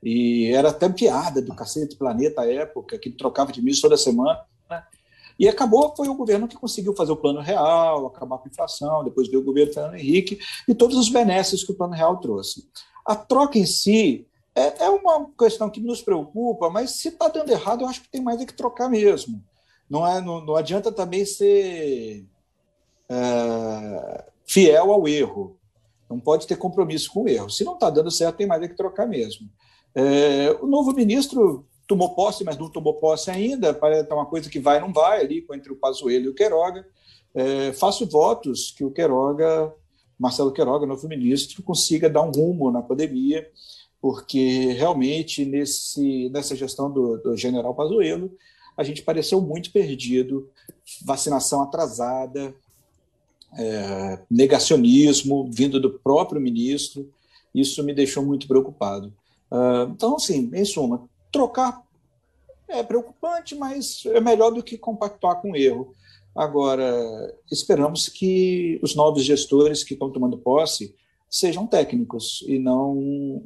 [0.02, 4.40] E era até piada do Cacete Planeta à época, que trocava de ministro toda semana.
[5.38, 9.04] E acabou, foi o governo que conseguiu fazer o plano real, acabar com a inflação,
[9.04, 12.68] depois veio o governo Fernando Henrique, e todos os benesses que o plano real trouxe.
[13.06, 17.50] A troca em si é, é uma questão que nos preocupa, mas se está dando
[17.50, 19.42] errado, eu acho que tem mais é que trocar mesmo.
[19.88, 22.26] Não, é, não, não adianta também ser
[23.08, 25.56] é, fiel ao erro.
[26.10, 27.50] Não pode ter compromisso com o erro.
[27.50, 29.48] Se não está dando certo, tem mais é que trocar mesmo.
[29.94, 33.72] É, o novo ministro tomou posse, mas não tomou posse ainda.
[33.72, 36.86] Parece estar uma coisa que vai não vai ali entre o Pazuello e o Queiroga.
[37.34, 39.74] É, faço votos que o Queiroga,
[40.18, 43.48] Marcelo Queiroga, novo ministro, consiga dar um rumo na pandemia,
[44.00, 48.30] porque realmente nesse, nessa gestão do, do general Pazuello,
[48.76, 50.48] a gente pareceu muito perdido,
[51.04, 52.54] vacinação atrasada,
[53.56, 57.10] é, negacionismo vindo do próprio ministro.
[57.54, 59.12] Isso me deixou muito preocupado.
[59.50, 61.82] Uh, então, assim, em suma, trocar
[62.68, 65.94] é preocupante, mas é melhor do que compactuar com erro.
[66.36, 70.94] Agora, esperamos que os novos gestores que estão tomando posse
[71.28, 73.42] sejam técnicos e não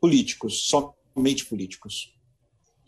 [0.00, 2.12] políticos, somente políticos.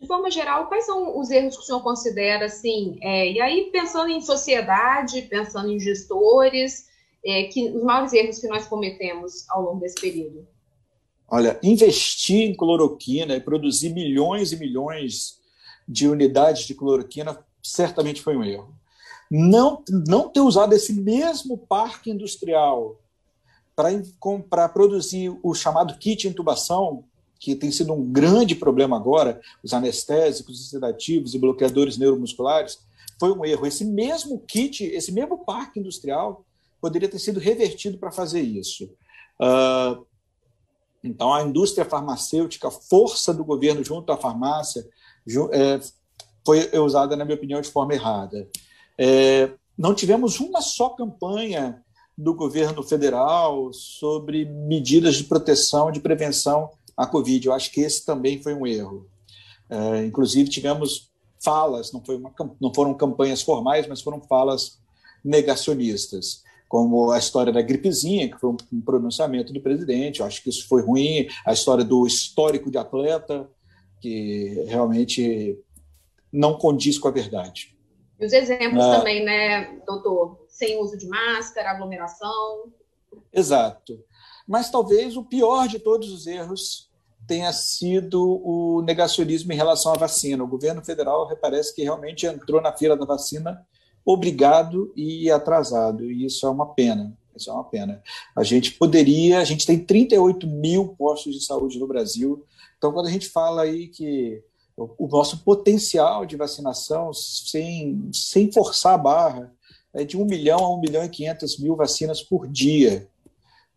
[0.01, 3.71] De forma geral, quais são os erros que o senhor considera, assim, é, e aí
[3.73, 6.87] pensando em sociedade, pensando em gestores,
[7.25, 10.47] é, que os maiores erros que nós cometemos ao longo desse período?
[11.29, 15.41] Olha, investir em cloroquina e produzir milhões e milhões
[15.89, 18.75] de unidades de cloroquina certamente foi um erro.
[19.31, 23.01] Não, não ter usado esse mesmo parque industrial
[24.49, 27.05] para produzir o chamado kit intubação,
[27.39, 32.79] que tem sido um grande problema agora, os anestésicos, os sedativos e bloqueadores neuromusculares,
[33.19, 33.67] foi um erro.
[33.67, 36.45] Esse mesmo kit, esse mesmo parque industrial,
[36.81, 38.85] poderia ter sido revertido para fazer isso.
[39.41, 40.07] Uh,
[41.07, 44.87] então, a indústria farmacêutica, a força do governo junto à farmácia,
[45.53, 45.81] é,
[46.45, 48.49] foi usada, na minha opinião, de forma errada.
[48.99, 51.83] É, não tivemos uma só campanha
[52.17, 57.47] do governo federal sobre medidas de proteção, de prevenção a Covid.
[57.47, 59.07] Eu acho que esse também foi um erro.
[59.69, 61.11] É, inclusive, tivemos
[61.45, 64.79] falas, não, uma, não foram campanhas formais, mas foram falas
[65.25, 70.51] negacionistas, como a história da gripezinha, que foi um pronunciamento do presidente, eu acho que
[70.51, 73.49] isso foi ruim, a história do histórico de atleta,
[74.01, 75.59] que realmente
[76.33, 77.77] não condiz com a verdade.
[78.19, 80.47] E os exemplos ah, também, né, doutor?
[80.49, 82.73] Sem uso de máscara, aglomeração.
[83.33, 84.03] Exato.
[84.47, 86.91] Mas talvez o pior de todos os erros
[87.27, 90.43] tenha sido o negacionismo em relação à vacina.
[90.43, 93.67] O governo federal parece que realmente entrou na fila da vacina
[94.07, 97.17] obrigado e atrasado, e isso é uma pena.
[97.37, 98.03] Isso é uma pena.
[98.35, 102.47] A gente poderia, a gente tem 38 mil postos de saúde no Brasil.
[102.79, 104.43] Então, quando a gente fala aí que
[104.77, 109.53] o nosso potencial de vacinação, sem, sem forçar a barra,
[109.93, 113.09] é de 1 milhão a 1 milhão e 500 mil vacinas por dia.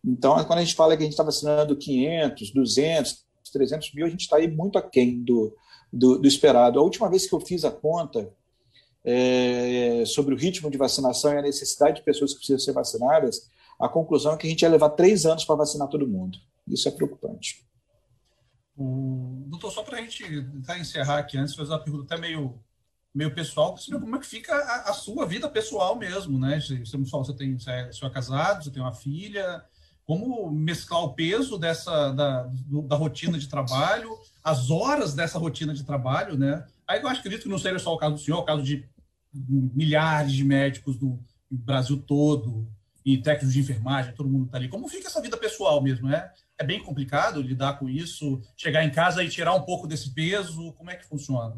[0.04, 4.08] Então, quando a gente fala que a gente está vacinando 500, 200, 300 mil, a
[4.08, 5.54] gente está aí muito aquém do,
[5.92, 6.78] do, do esperado.
[6.78, 8.30] A última vez que eu fiz a conta,
[9.04, 13.50] é, sobre o ritmo de vacinação e a necessidade de pessoas que precisam ser vacinadas,
[13.78, 16.38] a conclusão é que a gente ia levar três anos para vacinar todo mundo.
[16.68, 17.64] Isso é preocupante.
[18.76, 19.44] O...
[19.46, 22.58] Doutor, só para a gente tentar encerrar aqui antes, fazer uma pergunta até meio,
[23.14, 26.60] meio pessoal, como é que fica a, a sua vida pessoal mesmo, né?
[26.60, 29.64] Você você, tem, você é, você é casado, você tem uma filha,
[30.06, 32.50] como mesclar o peso dessa da,
[32.84, 34.10] da rotina de trabalho,
[34.42, 36.66] as horas dessa rotina de trabalho, né?
[36.90, 38.84] Aí eu acredito que não seja só o caso do senhor, é o caso de
[39.32, 42.66] milhares de médicos do Brasil todo,
[43.04, 44.68] e técnicos de enfermagem, todo mundo está ali.
[44.68, 46.08] Como fica essa vida pessoal mesmo?
[46.08, 48.40] É, é bem complicado lidar com isso?
[48.56, 50.72] Chegar em casa e tirar um pouco desse peso?
[50.72, 51.56] Como é que funciona?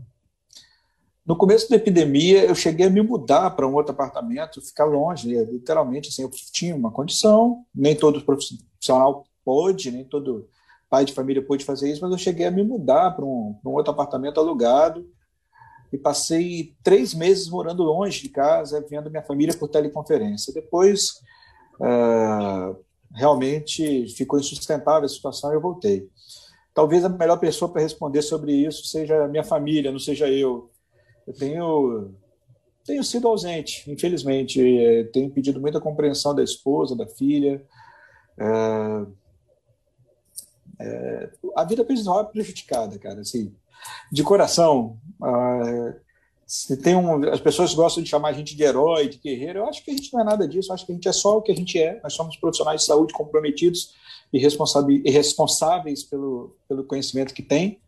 [1.24, 5.34] No começo da epidemia, eu cheguei a me mudar para um outro apartamento, ficar longe,
[5.34, 5.44] né?
[5.44, 6.10] literalmente.
[6.10, 10.46] Assim, eu tinha uma condição, nem todo profissional pôde, nem todo
[10.90, 13.70] pai de família pôde fazer isso, mas eu cheguei a me mudar para um, um
[13.70, 15.08] outro apartamento alugado,
[15.92, 20.52] e passei três meses morando longe de casa, vendo minha família por teleconferência.
[20.52, 21.20] Depois,
[21.78, 22.76] uh,
[23.14, 26.08] realmente ficou insustentável a situação e eu voltei.
[26.74, 30.70] Talvez a melhor pessoa para responder sobre isso seja a minha família, não seja eu.
[31.26, 32.14] Eu tenho
[32.84, 34.60] tenho sido ausente, infelizmente.
[35.12, 37.64] Tenho pedido muita compreensão da esposa, da filha.
[38.38, 39.06] É,
[40.80, 43.20] é, a vida pessoal é prejudicada, cara.
[43.20, 43.54] Assim,
[44.10, 46.02] de coração, uh,
[46.82, 49.60] tem um, as pessoas gostam de chamar a gente de herói, de guerreiro.
[49.60, 50.70] Eu acho que a gente não é nada disso.
[50.70, 51.98] Eu acho que a gente é só o que a gente é.
[52.02, 53.94] Nós somos profissionais de saúde comprometidos
[54.30, 57.80] e, e responsáveis pelo, pelo conhecimento que tem.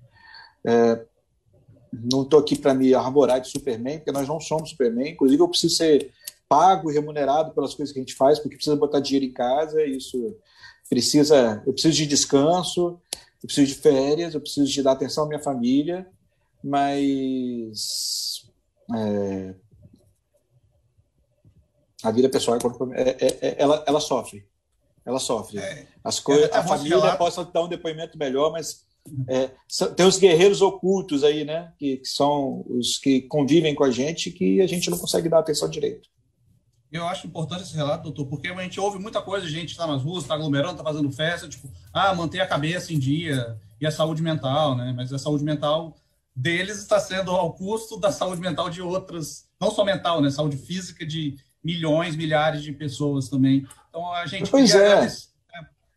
[0.67, 1.05] É,
[1.93, 5.11] não estou aqui para me arvorar de Superman, porque nós não somos Superman.
[5.11, 6.11] Inclusive, eu preciso ser
[6.49, 9.85] pago e remunerado pelas coisas que a gente faz, porque precisa botar dinheiro em casa.
[9.85, 10.35] Isso
[10.89, 11.63] precisa.
[11.67, 12.99] Eu preciso de descanso
[13.45, 16.09] eu preciso de férias, eu preciso de dar atenção à minha família,
[16.63, 18.43] mas
[18.97, 19.55] é,
[22.03, 22.57] a vida pessoal
[22.95, 24.47] é, é, é, ela, ela sofre,
[25.05, 25.59] ela sofre.
[25.59, 25.87] É.
[26.03, 28.87] As coisas, a família possa dar um depoimento melhor, mas
[29.29, 29.51] é,
[29.95, 31.71] tem os guerreiros ocultos aí, né?
[31.79, 35.41] Que, que, são os que convivem com a gente que a gente não consegue dar
[35.41, 36.09] atenção direito.
[36.95, 39.85] Eu acho importante esse relato, doutor, porque a gente ouve muita coisa, a gente está
[39.85, 43.87] nas ruas, está aglomerando, está fazendo festa, tipo, ah, manter a cabeça em dia e
[43.87, 44.95] a saúde mental, né?
[44.97, 45.97] Mas a saúde mental
[46.37, 50.31] deles está sendo ao custo da saúde mental de outras, não só mental, né?
[50.31, 53.67] Saúde física de milhões, milhares de pessoas também.
[53.89, 54.49] Então a gente.
[54.49, 55.05] Pois é.
[55.05, 55.09] é.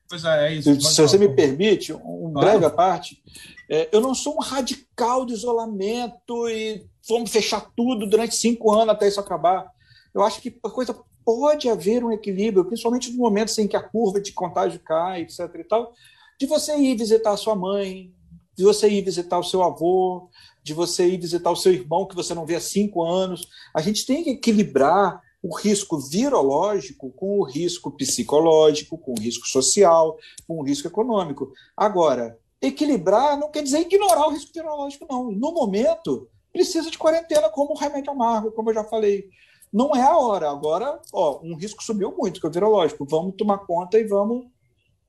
[0.09, 0.81] Pois é, é isso.
[0.81, 2.47] Se, se você me permite, um claro.
[2.47, 3.21] breve à parte,
[3.69, 8.89] é, eu não sou um radical de isolamento e vamos fechar tudo durante cinco anos
[8.89, 9.76] até isso acabar
[10.17, 13.83] eu acho que a coisa pode haver um equilíbrio, principalmente no momento em que a
[13.83, 15.39] curva de contágio cai, etc.
[15.59, 15.93] e tal,
[16.39, 18.11] de você ir visitar a sua mãe,
[18.55, 20.29] de você ir visitar o seu avô,
[20.63, 23.47] de você ir visitar o seu irmão que você não vê há cinco anos.
[23.75, 29.47] A gente tem que equilibrar o risco virológico com o risco psicológico, com o risco
[29.47, 31.51] social, com o risco econômico.
[31.75, 35.31] Agora, equilibrar não quer dizer ignorar o risco virológico, não.
[35.31, 39.29] No momento, precisa de quarentena como remédio amargo, como eu já falei
[39.71, 40.49] não é a hora.
[40.49, 43.05] Agora, ó, um risco subiu muito, que é virológico.
[43.05, 44.45] Vamos tomar conta e vamos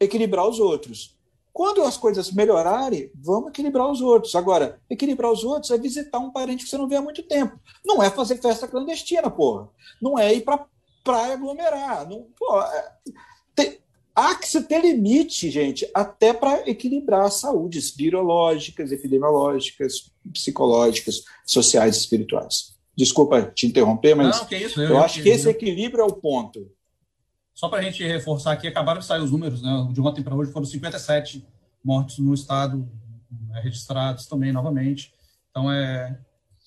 [0.01, 1.17] equilibrar os outros.
[1.53, 4.35] Quando as coisas melhorarem, vamos equilibrar os outros.
[4.37, 7.59] Agora, equilibrar os outros é visitar um parente que você não vê há muito tempo.
[7.85, 9.69] Não é fazer festa clandestina, porra.
[10.01, 10.67] Não é ir para
[11.03, 12.09] praia aglomerar.
[12.09, 12.27] Não,
[12.63, 12.93] é,
[13.57, 13.79] tem,
[14.15, 21.99] há que se ter limite, gente, até para equilibrar saúdes virológicas, epidemiológicas, psicológicas, sociais e
[21.99, 22.78] espirituais.
[22.99, 26.13] Desculpa te interromper, mas Não, que isso, eu, eu acho que esse equilíbrio é o
[26.13, 26.69] ponto.
[27.55, 29.89] Só para a gente reforçar aqui, acabaram de sair os números, né?
[29.93, 31.47] De ontem para hoje foram 57
[31.85, 32.91] mortos no estado
[33.31, 35.15] né, registrados também novamente.
[35.49, 36.19] Então é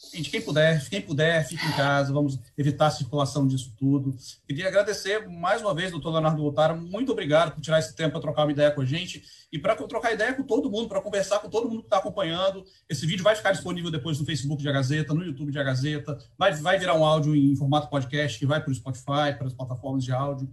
[0.10, 4.18] Gente, quem puder, quem puder, fique em casa, vamos evitar a circulação disso tudo.
[4.48, 8.22] Queria agradecer mais uma vez, doutor Leonardo Voltaro, muito obrigado por tirar esse tempo para
[8.22, 11.40] trocar uma ideia com a gente e para trocar ideia com todo mundo, para conversar
[11.40, 12.66] com todo mundo que está acompanhando.
[12.90, 16.52] Esse vídeo vai ficar disponível depois no Facebook de Gazeta, no YouTube de Gazeta, vai,
[16.54, 20.04] vai virar um áudio em formato podcast que vai para o Spotify, para as plataformas
[20.04, 20.50] de áudio.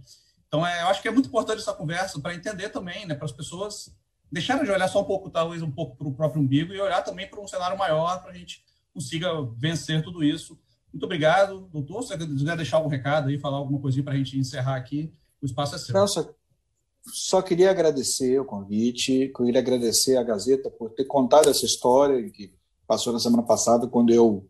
[0.47, 3.25] Então, é, eu acho que é muito importante essa conversa para entender também, né, para
[3.25, 3.93] as pessoas
[4.31, 7.01] deixarem de olhar só um pouco, talvez um pouco para o próprio umbigo e olhar
[7.03, 10.59] também para um cenário maior para a gente consiga vencer tudo isso.
[10.91, 12.03] Muito obrigado, doutor.
[12.03, 15.45] Se quiser deixar algum recado aí, falar alguma coisinha para a gente encerrar aqui, o
[15.45, 15.93] espaço é seu.
[15.93, 16.33] Não, só,
[17.05, 22.53] só queria agradecer o convite, queria agradecer a Gazeta por ter contado essa história que
[22.87, 24.47] passou na semana passada, quando eu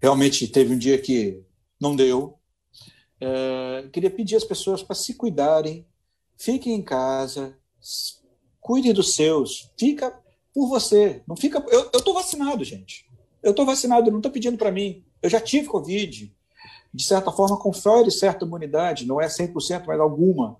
[0.00, 1.42] realmente teve um dia que
[1.80, 2.38] não deu.
[3.20, 5.84] É, queria pedir às pessoas para se cuidarem,
[6.36, 7.58] fiquem em casa,
[8.60, 10.16] cuidem dos seus, fica
[10.54, 11.64] por você, não fica.
[11.68, 13.07] Eu estou vacinado, gente.
[13.42, 15.04] Eu estou vacinado, não estou pedindo para mim.
[15.22, 16.32] Eu já tive Covid.
[16.92, 20.56] De certa forma, confere certa imunidade, não é 100%, mas alguma.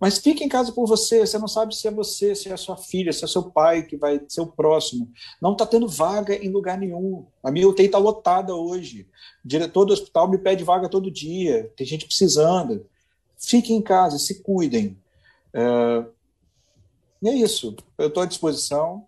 [0.00, 1.26] Mas fique em casa por você.
[1.26, 3.96] Você não sabe se é você, se é sua filha, se é seu pai que
[3.96, 5.10] vai ser o próximo.
[5.42, 7.26] Não está tendo vaga em lugar nenhum.
[7.42, 9.08] A minha UTI está lotada hoje.
[9.44, 11.72] O diretor do hospital me pede vaga todo dia.
[11.76, 12.86] Tem gente precisando.
[13.36, 14.96] Fiquem em casa, se cuidem.
[15.52, 16.04] É...
[17.20, 17.74] E é isso.
[17.96, 19.04] Eu estou à disposição.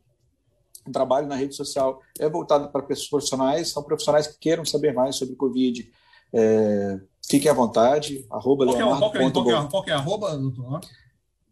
[0.86, 4.92] O trabalho na rede social é voltado para pessoas profissionais, são profissionais que queiram saber
[4.92, 5.90] mais sobre Covid.
[6.32, 7.00] É,
[7.30, 8.26] Fiquem à vontade.
[8.28, 8.98] Arroba qual, Leonardo.
[8.98, 10.80] Qual, é, qual, é, qual é arroba, doutor?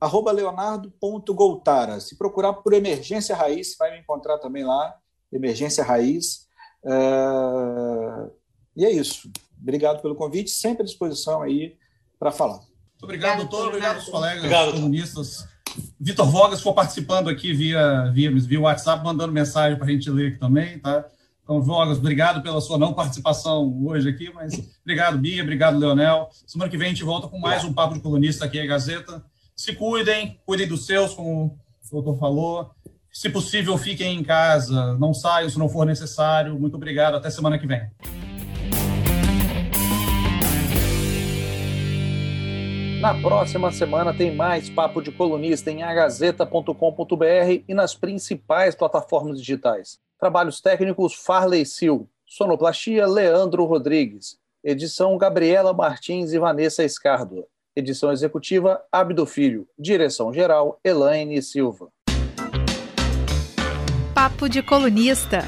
[0.00, 2.00] Arroba leonardo.goltara.
[2.00, 4.96] Se procurar por Emergência Raiz, vai me encontrar também lá.
[5.32, 6.48] Emergência Raiz.
[6.84, 8.30] É...
[8.76, 9.30] E é isso.
[9.60, 10.50] Obrigado pelo convite.
[10.50, 11.76] Sempre à disposição aí
[12.18, 12.58] para falar.
[12.58, 13.68] Muito obrigado, doutor.
[13.68, 15.46] Obrigado aos colegas obrigado, comunistas.
[16.00, 20.28] Vitor Vogas for participando aqui via, via, via WhatsApp, mandando mensagem para a gente ler
[20.28, 21.04] aqui também, tá?
[21.42, 24.52] Então, Vogas, obrigado pela sua não participação hoje aqui, mas
[24.82, 26.28] obrigado, Bia, obrigado, Leonel.
[26.46, 29.24] Semana que vem a gente volta com mais um Papo de Colunista aqui na Gazeta.
[29.56, 31.58] Se cuidem, cuidem dos seus, como
[31.90, 32.70] o doutor falou.
[33.10, 36.58] Se possível, fiquem em casa, não saiam se não for necessário.
[36.60, 37.80] Muito obrigado, até semana que vem.
[43.00, 50.00] Na próxima semana tem mais Papo de Colunista em agazeta.com.br e nas principais plataformas digitais.
[50.18, 52.10] Trabalhos técnicos Farley Sil.
[52.26, 54.36] Sonoplastia Leandro Rodrigues.
[54.64, 57.46] Edição Gabriela Martins e Vanessa Escardo.
[57.76, 59.68] Edição executiva Abdo Filho.
[59.78, 61.92] Direção geral Elaine Silva.
[64.12, 65.44] Papo de colunista.